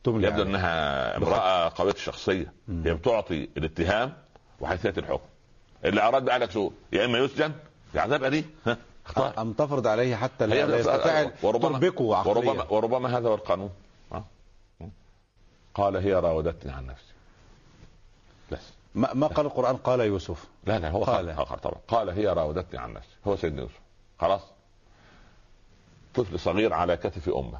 [0.08, 0.42] يبدو.
[0.42, 2.54] إنها امرأة قوية الشخصية.
[2.70, 4.14] هي بتعطي الاتهام
[4.60, 5.26] وحيثيات الحكم.
[5.86, 7.52] اللي أراد بأهلك سوء يا إما يسجن
[7.94, 8.46] يا عذاب أليم.
[9.06, 9.42] اختار.
[9.42, 12.34] أم تفرض عليه حتى لا يستطيع وربما تربكه عقليا.
[12.34, 13.70] وربما وربما هذا هو القانون.
[14.12, 14.24] آه.
[15.74, 17.14] قال هي راودتني عن نفسي.
[18.52, 18.81] بس.
[18.96, 20.48] ما, ما قال القرآن؟ قال يوسف.
[20.66, 21.30] لا لا هو قال.
[21.30, 21.80] قال, قال طبعا.
[21.88, 23.16] قال هي راودتني عن نفسي.
[23.28, 23.80] هو سيدنا يوسف.
[24.20, 24.42] خلاص؟
[26.14, 27.60] طفل صغير على كتف أمه.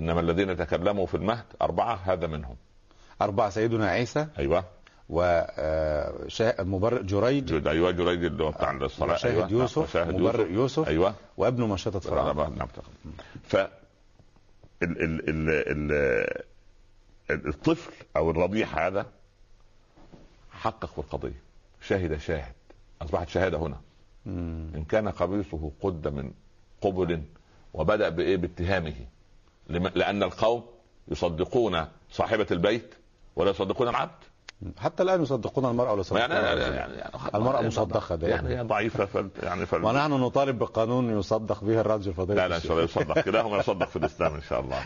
[0.00, 2.56] إنما الذين تكلموا في المهد أربعة هذا منهم.
[3.22, 4.64] أربعة سيدنا عيسى أيوه.
[5.08, 7.44] ومبرئ جريج.
[7.44, 9.14] جد أيوه جريج اللي هو بتاع الصلاة.
[9.14, 9.50] وشاهد أيوة.
[9.52, 10.88] يوسف وشاهد مبرئ يوسف.
[10.88, 11.14] أيوه.
[11.36, 12.68] وابن مشطة فرعون نعم
[13.42, 13.68] ف ال
[14.82, 15.92] ال ال
[17.30, 19.06] ال الطفل أو الرضيع هذا
[20.64, 21.42] حقق في القضية.
[21.80, 22.54] شهد شاهد.
[23.02, 23.80] أصبحت شهاده هنا.
[24.26, 24.72] مم.
[24.74, 26.32] إن كان قميصه قد من
[26.80, 27.22] قبل
[27.74, 28.94] وبدأ بإيه؟ باتهامه.
[29.68, 30.66] لأن القوم
[31.08, 32.94] يصدقون صاحبة البيت
[33.36, 34.24] ولا يصدقون العبد.
[34.78, 36.74] حتى الآن يصدقون المرأة ولا يصدقون يعني الرجل.
[36.74, 38.36] يعني, يعني المرأة مصدقة دائما.
[38.50, 42.56] يعني هي ضعيفة فل يعني فل ونحن نطالب بقانون يصدق به الرجل فضيلة لا لا
[42.56, 42.84] ان شاء الله.
[42.84, 43.20] يصدق.
[43.24, 44.76] كلاهما يصدق في الإسلام إن شاء الله.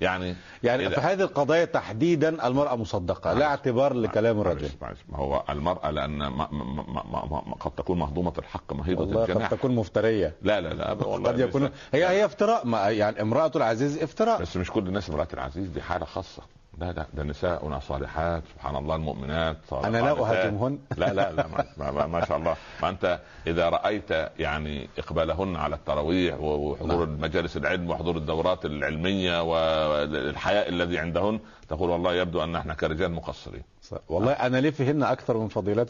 [0.00, 4.68] يعني يعني إذا- في هذه القضايا تحديدا المرأة مصدقة لا اعتبار لكلام الرجل.
[4.82, 4.98] معلش.
[5.08, 6.72] ما هو المرأة لأن ما ما
[7.12, 10.34] ما ما قد تكون مهضومة الحق مهيضة والله قد الجناح تكون مفترية.
[10.42, 11.70] لا لا لا والله قد يكون.
[11.92, 14.40] هي هي افتراء ما يعني امرأة العزيز افتراء.
[14.42, 16.42] بس مش كل الناس امرأة العزيز دي حالة خاصة.
[16.78, 19.94] لا لا ده نساؤنا صالحات سبحان الله المؤمنات صالحات.
[19.94, 20.78] أنا لا أهاجمهن.
[20.96, 21.46] لا لا لا
[21.78, 22.56] ما, ما, ما, شاء الله.
[22.82, 27.20] ما أنت إذا رأيت يعني إقبالهن على التراويح وحضور نعم.
[27.20, 33.62] مجالس العلم وحضور الدورات العلمية والحياء الذي عندهن تقول والله يبدو أن إحنا كرجال مقصرين.
[34.08, 35.48] والله أنا لي فيهن أكثر من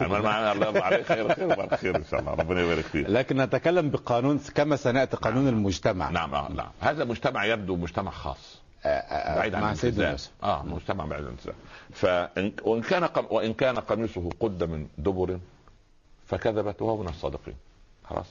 [0.09, 1.07] معنا الله يرضى عليك.
[1.07, 2.32] خير خير خير إن شاء الله.
[2.32, 3.07] ربنا يبارك فيك.
[3.11, 6.11] لكن نتكلم بقانون كما سنأتي قانون المجتمع.
[6.11, 6.70] نعم آه، نعم.
[6.80, 8.37] هذا مجتمع يبدو مجتمع خاص.
[8.37, 8.53] آه، آه،
[9.37, 10.30] بعيد عن مع سيدنا يوسف.
[10.43, 11.37] آه مجتمع بعيد عن
[11.93, 15.39] فإن وإن كان قم وإن كان قميصه قد من دبر
[16.26, 17.55] فكذبت وهو من الصادقين.
[18.05, 18.26] خلاص.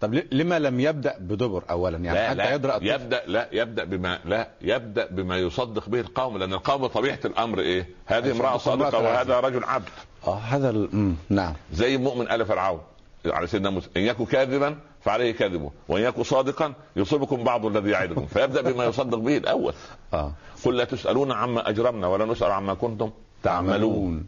[0.00, 2.88] طب لما لم يبدأ بدبر أولا؟ يعني لا حتى لا يدرأ الطفل.
[2.88, 7.88] يبدا لا يبدأ بما لا يبدأ بما يصدق به القوم لأن القوم بطبيعه الأمر إيه؟
[8.06, 9.88] هذه امرأة صادقة وهذا رجل عبد.
[10.26, 11.14] آه هذا ال...
[11.28, 11.54] نعم.
[11.72, 12.80] زي المؤمن آل فرعون.
[13.26, 13.88] على سيدنا موسى.
[13.96, 15.70] إن يكن كاذبا فعليه كذبه.
[15.88, 18.26] وإن يكن صادقا يصيبكم بعض الذي يعدكم.
[18.26, 19.74] فيبدأ بما يصدق به الأول.
[20.14, 20.32] آه.
[20.64, 23.10] قل لا تسألون عما أجرمنا ولا نسأل عما كنتم
[23.42, 24.26] تعملون.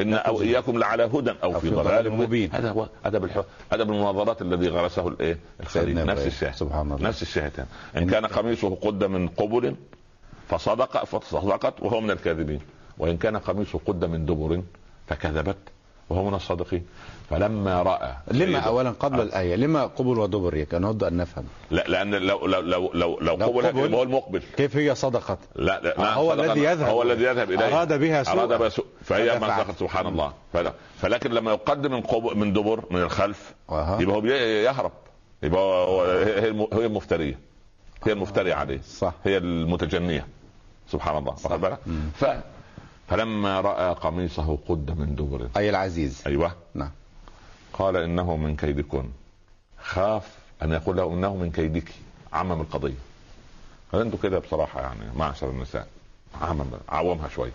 [0.00, 2.52] إن أو إياكم لعلى هدى أو في ضلال مبين.
[2.52, 3.42] هذا هو أدب الحو...
[3.72, 6.26] أدب المناظرات الذي غرسه الايه الخليل سيدنا نفس.
[6.26, 6.54] الشاهد.
[6.54, 7.08] سبحان الله.
[7.08, 7.66] نفس الشاهد.
[7.96, 9.76] إن كان قميصه قد من قبل
[10.48, 12.60] فصدق فصدقت وهو من الكاذبين.
[12.98, 14.62] وإن كان قميصه قد من دبر
[15.06, 15.56] فكذبت.
[16.10, 16.86] وهو من الصادقين.
[17.30, 19.20] فلما رأى لما اولا قبل.
[19.20, 21.44] الآية لما قبل ودبر كان؟ نود أن نفهم.
[21.70, 24.42] لا لأن لو لو لو لو, لو قبل قبل- هو المقبل.
[24.56, 26.60] كيف هي صدقت؟ لا لا آه، نعم، هو الذي.
[26.64, 26.88] يذهب.
[26.88, 27.66] هو الذي يذهب إليه.
[27.78, 28.34] أراد بها سوءا.
[28.34, 29.46] اراد بها سوء فهي ما.
[29.58, 30.32] صدقت سبحان الله.
[30.52, 32.36] فلا فلكن لما يقدم من قب...
[32.36, 33.54] من دبر من الخلف.
[33.70, 34.24] يبقى هو
[34.64, 34.92] يهرب.
[35.42, 37.38] يبقى هو هي الم- هي المفترية.
[38.06, 38.80] هي المفترية عليه.
[38.80, 39.14] صح.
[39.24, 40.26] هي المتجنية.
[40.88, 41.32] سبحان الله.
[41.44, 41.78] واخد بالك؟
[43.10, 45.48] فلما رأى قميصه قد من دبر.
[45.56, 46.22] أي العزيز.
[46.26, 46.52] أيوه.
[46.74, 46.90] نعم.
[47.72, 49.04] قال إنه من كيدكن
[49.78, 51.92] خاف أن يقول له إنه من كيدك.
[52.32, 52.94] عمم القضية.
[53.94, 55.86] هل أنتوا كده بصراحة يعني معشر النساء.
[56.40, 57.50] عمم عومها شوي.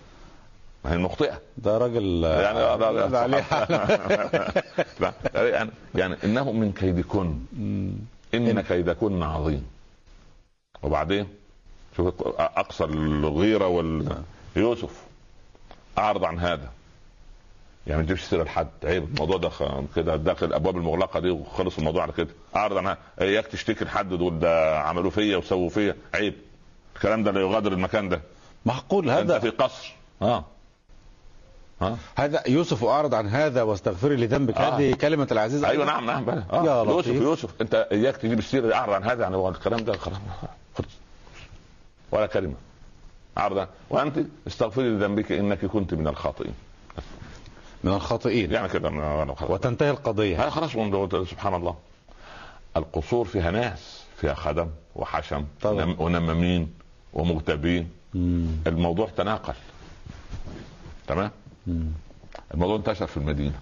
[0.86, 1.41] ما هي مخطئة.
[1.58, 3.20] ده راجل يعني لا لا لا.
[3.20, 3.45] عليه
[5.56, 7.39] يعني, يعني إنه من كيدكن
[8.34, 9.66] إن كيدكن عظيم.
[10.84, 11.28] وبعدين
[11.97, 14.24] شوف أقصى الغيرة وال
[14.56, 15.06] يوسف
[15.98, 16.70] أعرض عن هذا.
[17.88, 18.68] يعني ما تجيبش سيرة لحد.
[18.84, 19.04] عيب.
[19.04, 19.50] الموضوع ده
[19.96, 22.30] كده داخل الابواب المغلقة دي وخلص الموضوع على كده.
[22.56, 24.39] أعرض عنها إياك تشتكي لحد دول.
[24.39, 25.96] ده عملوا فيا وسووا فيا.
[26.14, 26.34] عيب.
[26.96, 28.22] الكلام ده لا يغادر المكان ده.
[28.66, 29.96] معقول أنت هذا في قصر.
[30.22, 30.46] آه.
[31.82, 34.78] ها هذا يوسف أعرض عن هذا واستغفري لذنبك آه.
[34.78, 35.64] هذه كلمة العزيز.
[35.64, 36.43] أيوه؟ نعم نعم بلى.
[36.54, 36.84] يا آه.
[36.84, 37.08] لطيف.
[37.08, 39.24] يوسف يوسف أنت إياك تجيب السيرة أعرض عن هذا.
[39.24, 40.18] يعني هو الكلام ده خلاص.
[40.78, 40.88] خلص
[42.12, 42.56] ولا كلمة.
[43.38, 43.68] عرضا.
[43.90, 46.54] وأنت استغفري لذنبك إنك كنت من الخاطئين.
[47.84, 48.52] من الخاطئين.
[48.52, 48.90] يعني كده
[49.50, 50.50] وتنتهي القضية.
[50.50, 50.72] خلاص
[51.30, 51.76] سبحان الله.
[52.78, 55.96] القصور فيها ناس فيها خدم وحشم طبعا.
[56.00, 56.74] ونمامين
[57.14, 57.92] ومغتابين.
[58.68, 59.54] الموضوع تناقل.
[61.08, 61.32] تمام؟
[62.54, 63.60] الموضوع انتشر في المدينة.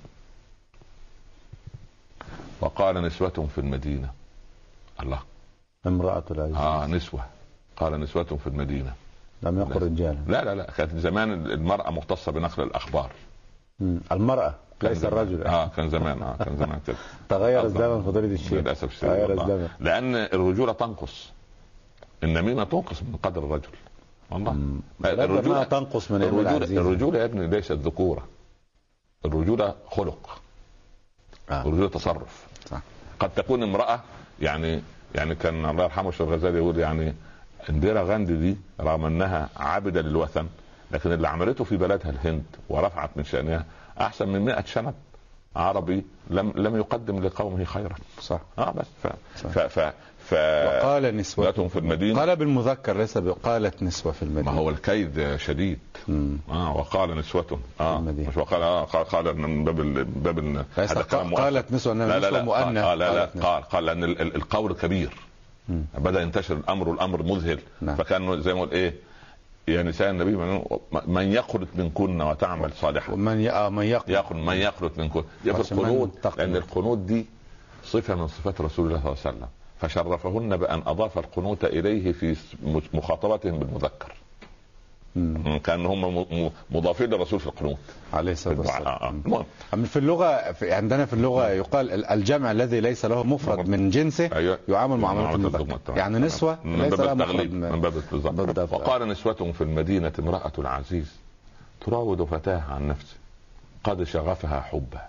[2.62, 4.12] وقال نسوة في المدينة.
[5.02, 5.20] الله.
[5.88, 6.56] امرأة العزيز.
[6.56, 7.26] آه نسوة.
[7.78, 8.94] قال نسوة في المدينة.
[9.44, 10.18] لم يقل رجالا.
[10.28, 10.72] لا لا لا.
[10.78, 13.12] كانت زمان المرأة مختصة بنقل الأخبار.
[13.80, 14.00] مم.
[14.12, 14.56] المرأة.
[14.84, 15.44] ليس الرجل.
[15.44, 16.22] آه كان زمان.
[16.22, 16.96] آه كان زمان كده.
[17.30, 18.68] تغير الزمن فضيلة الشيخ.
[18.84, 19.10] الشديد.
[19.10, 19.32] تغير.
[19.34, 19.68] الزمن.
[19.80, 21.30] لأن الرجولة تنقص.
[22.24, 23.70] النميمة تنقص من قدر الرجل.
[24.32, 24.56] والله.
[25.06, 26.78] الرجولة تنقص من العزيز.
[26.78, 28.28] الرجولة يا ابني ليست ذكورة.
[29.26, 30.40] الرجولة خلق.
[31.50, 31.62] آه.
[31.62, 32.48] الرجولة تصرف.
[32.70, 32.82] صح.
[33.20, 34.00] قد تكون امرأة
[34.42, 34.82] يعني
[35.16, 37.14] يعني كان الله يرحمه الشيخ الغزالي يقول يعني
[37.70, 40.46] انديرا غاندي دي رغم انها عابدة للوثن
[40.92, 43.66] لكن اللي عملته في بلدها الهند ورفعت من شأنها
[44.02, 44.94] أحسن من 100 شنب
[45.56, 49.08] عربي لم لم يقدم لقومه خيرا صح آه بس ف
[49.44, 49.50] صح.
[49.50, 49.94] ف ف,
[50.30, 50.34] ف...
[50.34, 55.80] وقال نسوة في المدينة قال بالمذكر ليس قالت نسوة في المدينة ما هو الكيد شديد
[56.08, 56.38] مم.
[56.50, 58.30] آه وقال نسوة آه المدينة.
[58.30, 60.04] مش وقال آه قال, قال من باب ال...
[60.06, 60.66] باب ال...
[60.76, 61.02] هذا.
[61.36, 63.44] قالت نسوة لا لا نسوة لا مؤنث قال لا لا نسوة.
[63.54, 65.10] قال قال لأن ال- ال- القول كبير
[65.70, 65.86] مم.
[65.98, 67.96] بدأ ينتشر الأمر والأمر مذهل نعم.
[67.96, 68.94] فكان زي ما يقول إيه
[69.68, 70.62] يا نساء النبي من,
[71.08, 73.50] من يقنت منكن وتعمل صالحا ومن ي...
[73.52, 76.28] آه، من يقن من يقنت منكن القنوت.
[76.38, 77.26] لأن القنوت دي
[77.84, 79.48] صفة من صفات رسول الله صلى الله عليه وسلم
[79.80, 82.36] فشرفهن بأن أضاف القنوت إليه في
[82.94, 84.14] مخاطبتهم بالمذكر.
[85.64, 86.16] كان هم
[86.72, 87.78] مضافين للرسول في القنوت
[88.14, 89.14] عليه في الصلاة الدعاء آه، آه.
[89.26, 93.90] والسلام في اللغة في عندنا في اللغة يقال ال- الجمع الذي ليس له مفرد من
[93.90, 94.60] جنسه أيوه.
[94.70, 95.98] يعامل معاملة معاملة المذكر.
[95.98, 98.74] يعني نسوة من ليس باب لها مفرد التغليب من باب بالضبط.
[98.74, 101.12] وقال نسوة في المدينة امرأة العزيز
[101.86, 103.16] تراود فتاها عن نفسه
[103.84, 105.02] قد شغفها حبا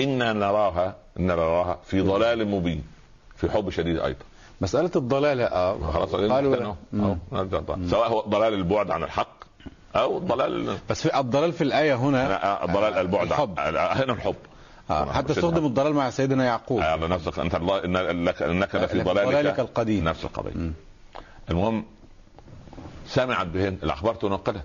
[0.00, 2.82] إنا نراها إنا نراها في ضلال مبين
[3.36, 4.18] في حب شديد أيضا.
[4.64, 6.74] مسألة الضلال آه خلاص قالوا.
[7.90, 9.44] سواء هو ضلال البعد عن الحق
[9.96, 13.58] أو ضلال بس في الضلال في الآية هنا آه، ضلال البعد الحب.
[13.58, 14.34] هنا الحب
[14.90, 15.12] آه.
[15.12, 19.28] حتى استخدم الضلال مع سيدنا يعقوب على نفسك انت الله إن لك انك لفي ضلالك,
[19.28, 20.04] ضلالك القديم.
[20.04, 20.72] نفس القضية.
[21.50, 21.84] المهم
[23.06, 24.64] سمعت بهن الاخبار تنقلت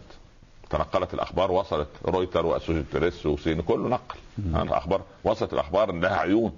[0.69, 4.15] تنقلت الاخبار وصلت رويتر واسوشيتد بريس وسين كله نقل
[4.55, 6.51] آه، الاخبار وصلت الاخبار لها عيون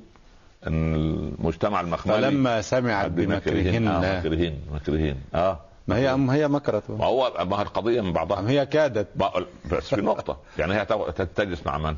[0.68, 3.88] أن المجتمع المخملي فلما سمعت بمكرهن.
[3.88, 5.59] آه مكرهن مكرهن آه.
[5.88, 6.84] ما هي أم هي مكرت.
[6.89, 8.49] ما هو ما هي القضية من بعضها.
[8.49, 9.07] هي كادت.
[9.72, 10.38] بس في نقطة.
[10.59, 10.86] يعني هي
[11.36, 11.95] تجلس مع من؟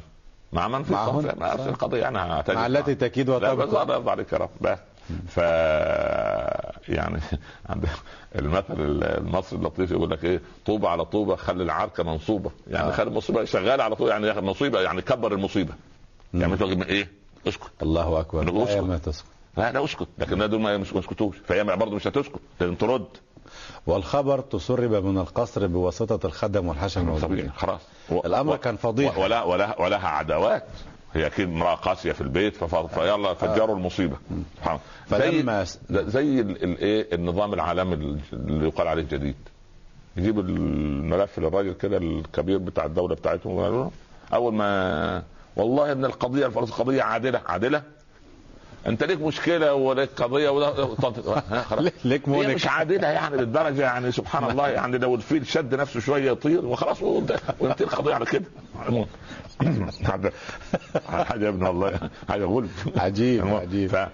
[0.53, 0.91] مع من في.
[0.93, 3.93] الصف؟ ما في القضية يعني هتجلس مع التي تكيد وتبقى.
[3.93, 4.49] يرضى عليك يا رب.
[4.61, 4.77] بس.
[5.27, 5.37] ف
[6.89, 7.19] يعني
[7.69, 7.87] عند
[8.35, 12.51] المثل المصري اللطيف يقول لك إيه؟ طوبه على طوبه خلي العركه منصوبة.
[12.67, 12.91] يعني آه.
[12.91, 15.73] خلي المصيبة شغالة على طول يعني مصيبه يعني كبر المصيبة.
[16.33, 17.71] يعني تقول إيه؟ اسكت.
[17.83, 18.43] الله أكبر.
[18.45, 18.83] نقول لا اسكت.
[18.83, 19.25] ما تسكت.
[19.57, 20.07] لا لا اسكت.
[20.17, 22.39] لكن دول ما يسكتوش فهي برضه مش هتسكت.
[22.61, 23.05] لازم ترد.
[23.87, 27.81] والخبر تسرب من القصر بواسطة الخدم والحشم طبيعي خلاص.
[28.09, 29.19] و- الأمر و- كان فضيحة.
[29.19, 30.63] و- ولا ولا ولها عداوات.
[31.13, 34.17] هي أكيد امرأة قاسية في البيت فيلا فجروا المصيبة.
[34.57, 34.79] سبحان
[35.11, 35.19] الله.
[35.19, 35.77] فلما- زي
[36.09, 37.93] زي ال- الايه النظام العالمي
[38.33, 39.35] اللي يقال عليه جديد
[40.17, 43.89] يجيب الملف للراجل كده الكبير بتاع الدولة بتاعتهم.
[44.33, 45.23] أول ما
[45.55, 47.83] والله ان القضية الفلسطينيه قضية عادلة عادلة.
[48.87, 50.49] انت ليك مشكلة وليك قضية
[51.61, 51.83] خلاص.
[52.05, 55.99] ليك هي مولك مش عادلة يعني للدرجة يعني سبحان الله يعني لو الفيل شد نفسه
[55.99, 58.45] شوية يطير وخلاص وانت- وانتهي القضية على كده.
[61.07, 61.99] حاجة يا ابن الله
[62.29, 62.69] حاجة غلب.
[62.97, 63.89] عجيب عجيب.
[63.89, 64.07] ف-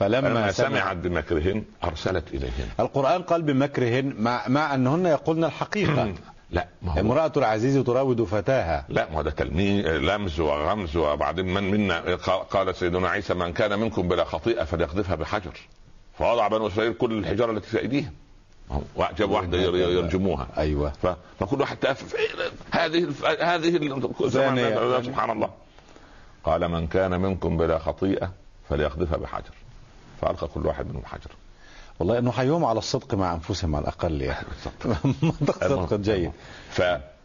[0.00, 2.68] فلما فلما سمع سمعت بمكرهن أرسلت إليهن.
[2.80, 6.12] القرآن قال بمكرهن مع, مع أنهن يقولن الحقيقة.
[6.50, 8.84] لا ما هو امرأة العزيز تراود فتاها.
[8.88, 12.14] لا ما ده تلميذ لمز وغمز وبعدين من منا
[12.50, 15.60] قال سيدنا عيسى من كان منكم بلا خطيئة فليقذفها بحجر.
[16.18, 18.12] فوضع بنو إسرائيل كل الحجارة التي في أيديهم.
[19.18, 20.48] جاب واحدة ير- يرجموها.
[20.58, 20.90] أيوة.
[21.02, 22.16] ف- فكل واحد تأفف
[22.70, 25.02] هذه هذه.
[25.02, 25.50] سبحان الله.
[26.44, 28.32] قال من كان منكم بلا خطيئة
[28.68, 29.50] فليقذفها بحجر.
[30.22, 31.30] فألقى كل واحد منهم حجر.
[31.98, 34.46] والله نحييهم على الصدق مع أنفسهم على الأقل يعني.
[35.22, 36.32] منطق صدق جيد.
[36.70, 36.82] ف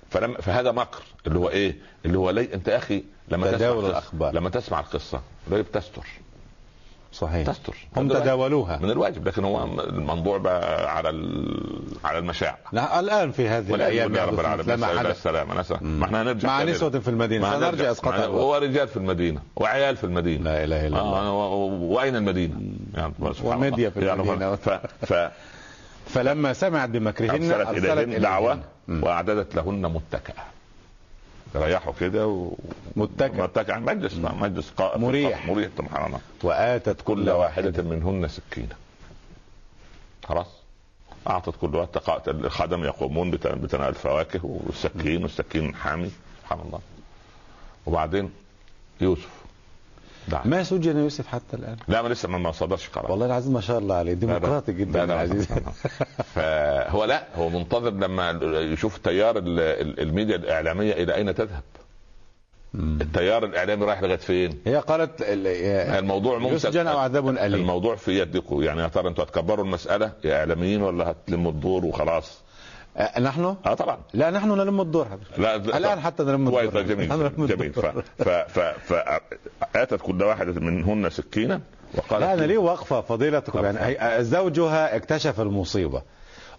[0.09, 4.33] فلما فهذا مكر اللي هو إيه؟ اللي هو لي أنت أخي لما تسمع الأخبار.
[4.33, 6.05] لما تسمع القصة ليه بتستر.
[7.11, 11.09] صحيح تستر هم تداولوها من الواجب لكن هو الموضوع بقى على
[12.03, 14.69] على المشاع لا الآن في هذه الأيام يا رب العالمين
[15.11, 16.63] السلامة نسأل ما إحنا هنرجع مع.
[16.63, 17.07] نسوة في
[17.49, 17.67] هنرجع.
[17.71, 18.41] سنرجع إسقاط ما- الوقت.
[18.41, 22.55] هو رجال في المدينة وعيال في المدينة لا إله إلا الله آه وأين المدينة؟
[22.93, 23.89] يعني وميديا.
[23.89, 24.55] في المدينة.
[24.55, 24.69] ف...
[25.05, 25.13] ف...
[26.05, 28.59] فلما سمعت بمكرهن أرسلت إليهن دعوة.
[28.89, 30.43] وأعددت لهن متكئا
[31.55, 32.53] ريحوا كده و...
[32.95, 33.41] متكئ.
[33.41, 35.45] متكئا مجلس مجلس قائم مريح.
[35.47, 38.75] مريح سبحان الله وآتت كل واحدة منهن سكينة.
[40.25, 40.47] خلاص.
[41.27, 41.89] أعطت كل واحد.
[42.27, 46.11] الخدم يقومون بت- بتناول الفواكه والسكين والسكين حامي.
[46.41, 46.79] سبحان الله.
[47.85, 48.31] وبعدين
[49.01, 49.40] يوسف.
[50.27, 53.11] دعا ما سجن يوسف حتى الآن؟ لا ما لسه ما ما صدرش قرار.
[53.11, 54.13] والله العظيم ما شاء الله عليه.
[54.13, 55.47] ديمقراطي جدا لا العزيز.
[56.35, 58.39] فهو لا هو منتظر لما
[58.73, 61.63] يشوف تيار ال- ال- الميديا الإعلامية إلى أين تذهب.
[62.75, 67.61] التيار الإعلامي رايح لغاية فين؟ هي قالت الموضوع ممكن يسجن أو عذاب أليم.
[67.61, 68.63] الموضوع في يدكم.
[68.63, 72.41] يعني يا ترى أنتوا هتكبروا المسألة؟ يا إعلاميين ولا هتلموا الدور وخلاص؟
[72.97, 73.97] آه، نحن؟ آه طبعا.
[74.13, 76.65] لا نحن نلم الدور لا الآن حتى نلم الدور.
[76.65, 77.73] كويس جميل جميل.
[78.19, 78.63] ف
[79.73, 81.61] فاتت كل واحدة منهن سكينا
[81.93, 83.65] وقالت لا أنا ليه وقفة فضيلتكم.
[83.65, 86.01] يعني زوجها اكتشف المصيبة.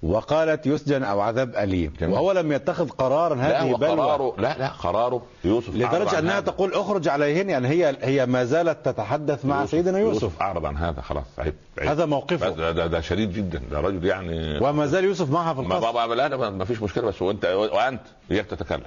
[0.02, 1.92] وقالت يسجن أو عذاب أليم.
[2.00, 2.14] جميل.
[2.14, 3.90] وهو لم يتخذ قرارا هذه بلوى.
[3.92, 6.40] قراره لا لا قراره يوسف لدرجة أنها هذا.
[6.46, 10.40] تقول اخرج عليهن يعني هي هي ما زالت تتحدث مع سيدنا يوسف.
[10.42, 11.88] أعرض عن هذا خلاص عيب عيب.
[11.88, 12.48] هذا موقفه.
[12.48, 15.92] ده, ده, ده شديد جدا ده رجل يعني وما زال يوسف معها في ما القصر.
[15.92, 18.82] بابا لا لا ما فيش مشكلة بس وانت وأنت اياك تتكلم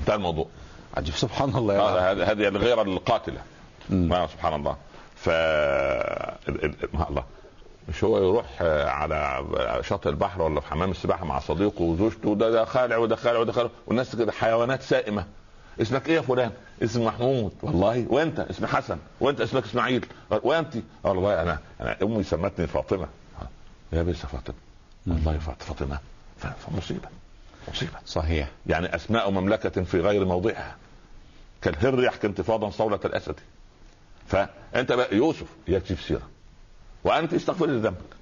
[0.00, 0.46] انتهى الموضوع.
[0.96, 3.38] عجيب سبحان الله هذه هذه الغيرة القاتلة.
[3.90, 4.76] ما سبحان الله.
[5.16, 7.24] ف ال- ال- ما الله.
[7.88, 9.44] مش هو يروح آه، على
[9.82, 13.52] شاطئ البحر ولا في حمام السباحة مع صديقه وزوجته ده ده خالع وده خالع وده
[13.52, 15.24] خالع والناس كده حيوانات سائمة.
[15.82, 16.50] اسمك إيه يا فلان؟
[16.82, 17.52] اسمي محمود.
[17.62, 18.06] والله.
[18.08, 18.98] وأنت؟ اسمي حسن.
[19.20, 20.06] وأنت؟ اسمك إسماعيل.
[20.30, 20.74] وانت
[21.04, 23.06] والله أنا أنا أمي سمتني فاطمة.
[23.92, 24.54] يا بس فاطمة.
[25.06, 25.98] والله فاط- فاطمه
[26.66, 27.08] فمصيبة.
[27.72, 27.92] مصيبة.
[28.06, 28.48] صحيح.
[28.66, 30.76] يعني أسماء مملكة في غير موضعها.
[31.62, 33.34] كالهر يحكي انتفاضا صولة الأسد.
[34.28, 36.22] فأنت بقى يوسف يكشف سيرة.
[37.06, 38.16] وأنت استغفر ذنبك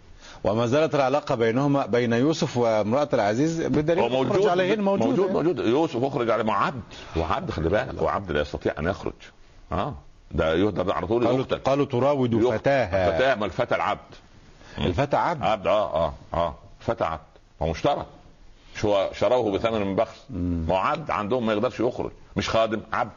[0.44, 4.46] وما زالت العلاقة بينهما بين يوسف وامرأة العزيز هو موجود.
[4.46, 5.58] عليهن موجود, موجود موجود.
[5.58, 6.44] يوسف اخرج عليه.
[6.44, 6.82] مع عبد.
[7.16, 7.98] هو عبد خلي بالك.
[7.98, 9.12] هو عبد لا يستطيع أن يخرج.
[9.72, 9.94] آه
[10.30, 12.56] ده يهدر على طول قالوا, قالوا تراود.
[12.58, 13.10] فتاها.
[13.10, 14.00] فتاه ما الفتى العبد.
[14.78, 15.42] الفتى عبد.
[15.42, 16.54] عبد آه آه آه.
[16.80, 17.20] فتى عبد.
[17.62, 18.06] هو مشترى
[18.76, 20.24] شو شروه بثمن بخس.
[20.30, 21.10] ما هو عبد.
[21.10, 22.10] عندهم ما يقدرش يخرج.
[22.36, 23.10] مش خادم عبد.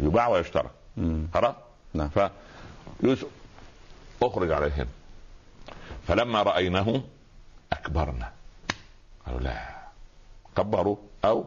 [0.00, 0.70] يباع ويشترى.
[1.34, 1.54] خلاص؟
[1.94, 2.10] نعم.
[3.00, 3.26] فيوسف
[4.26, 4.86] أخرج عليهن
[6.08, 7.02] فلما رأينه
[7.72, 8.32] أكبرنا.
[9.26, 9.82] قالوا لا.
[10.56, 11.44] كبروا أو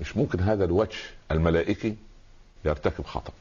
[0.00, 0.98] مش ممكن هذا الوجه
[1.30, 1.96] الملائكي
[2.64, 3.32] يرتكب خطأ.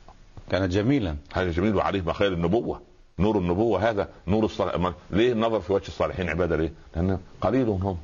[0.52, 1.16] كان جميلا.
[1.34, 2.82] هذا جميل وعليه مخيل النبوة.
[3.20, 4.94] نور النبوة هذا نور الصالح.
[5.12, 7.98] ليه النظر في وجه الصالحين عبادة ليه؟ لأن قليل هم.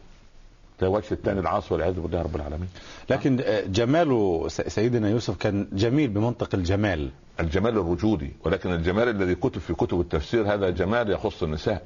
[0.82, 2.69] ده وجه الثاني العاصي والعياذ بالله رب العالمين.
[3.09, 7.09] لكن آه، جمال س- سيدنا يوسف كان جميل بمنطق الجمال.
[7.39, 11.82] الجمال الوجودي ولكن الجمال الذي كتب في كتب التفسير هذا جمال يخص النساء.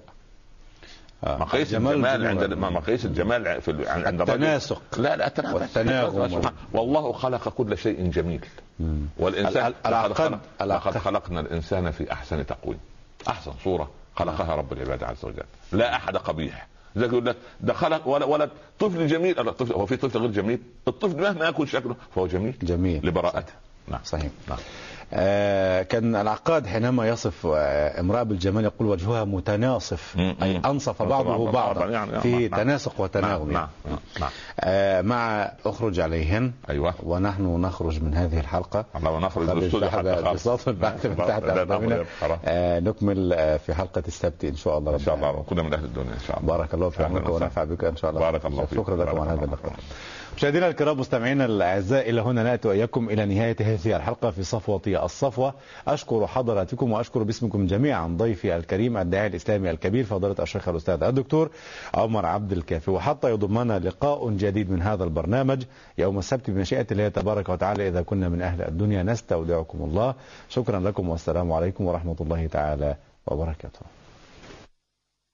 [1.23, 2.73] آه، مقاييس جمال الجمال عند الجمال.
[2.73, 4.81] مقاييس الجمال في عند التناسق.
[4.97, 8.45] لا لا التناسق والله خلق كل شيء جميل.
[8.79, 9.05] مم.
[9.17, 10.39] والإنسان لقد العقد.
[10.61, 12.79] لقد خلقنا الإنسان في أحسن تقويم.
[13.27, 15.43] أحسن صورة خلقها رب العباد عز وجل.
[15.71, 16.67] لا أحد قبيح.
[16.95, 20.31] زي يقول لك ده خلق ولد, ولد طفل جميل لا، طفل هو في طفل غير
[20.31, 22.53] جميل؟ الطفل مهما يكن شكله فهو جميل.
[22.63, 23.07] جميل.
[23.07, 23.53] لبراءته.
[23.87, 23.99] نعم.
[24.03, 24.31] صحيح.
[24.49, 24.57] نعم.
[25.83, 30.15] كان العقاد حينما يصف آه امرأة بالجمال يقول وجهها متناصف.
[30.17, 32.61] أي أنصف بعضه بعضا يعني- في نعم.
[32.61, 33.97] تناسق وتناغم نعم يعني.
[33.97, 34.29] نعم نعم
[34.59, 40.15] آه مع أخرج عليهن أيوه ونحن نخرج من هذه الحلقة الله ونخرج الاستوديو حتى
[41.09, 42.39] من تحت لا، خلاص.
[42.45, 45.31] آه نكمل آه في حلقة السبت إن شاء الله إن رب شاء الله.
[45.49, 47.43] كنا من أهل الدنيا إن شاء الله بارك الله في أهلاً عمرك وسهلاً.
[47.45, 48.79] ونفع بك إن شاء الله بارك الله فيك.
[48.79, 49.83] شكرا لكم على هذا اللقاء فيك.
[50.37, 55.53] مشاهدينا الكرام مستمعينا الأعزاء إلى هنا نأتي وإياكم إلى نهاية هذه الحلقة في صفوة الصفوة
[55.87, 61.49] أشكر حضراتكم وأشكر باسمكم جميعا ضيفي الكريم الداعي الإسلامي الكبير فضيلة الشيخ الأستاذ الدكتور
[61.93, 62.91] عمر عبد الكافي.
[62.91, 65.63] وحتى يضمنا لقاء جديد من هذا البرنامج
[65.97, 67.87] يوم السبت بمشيئة الله تبارك وتعالى.
[67.87, 70.13] إذا كنا من أهل الدنيا نستودعكم الله.
[70.49, 72.95] شكرا لكم والسلام عليكم ورحمة الله تعالى
[73.27, 73.79] وبركاته.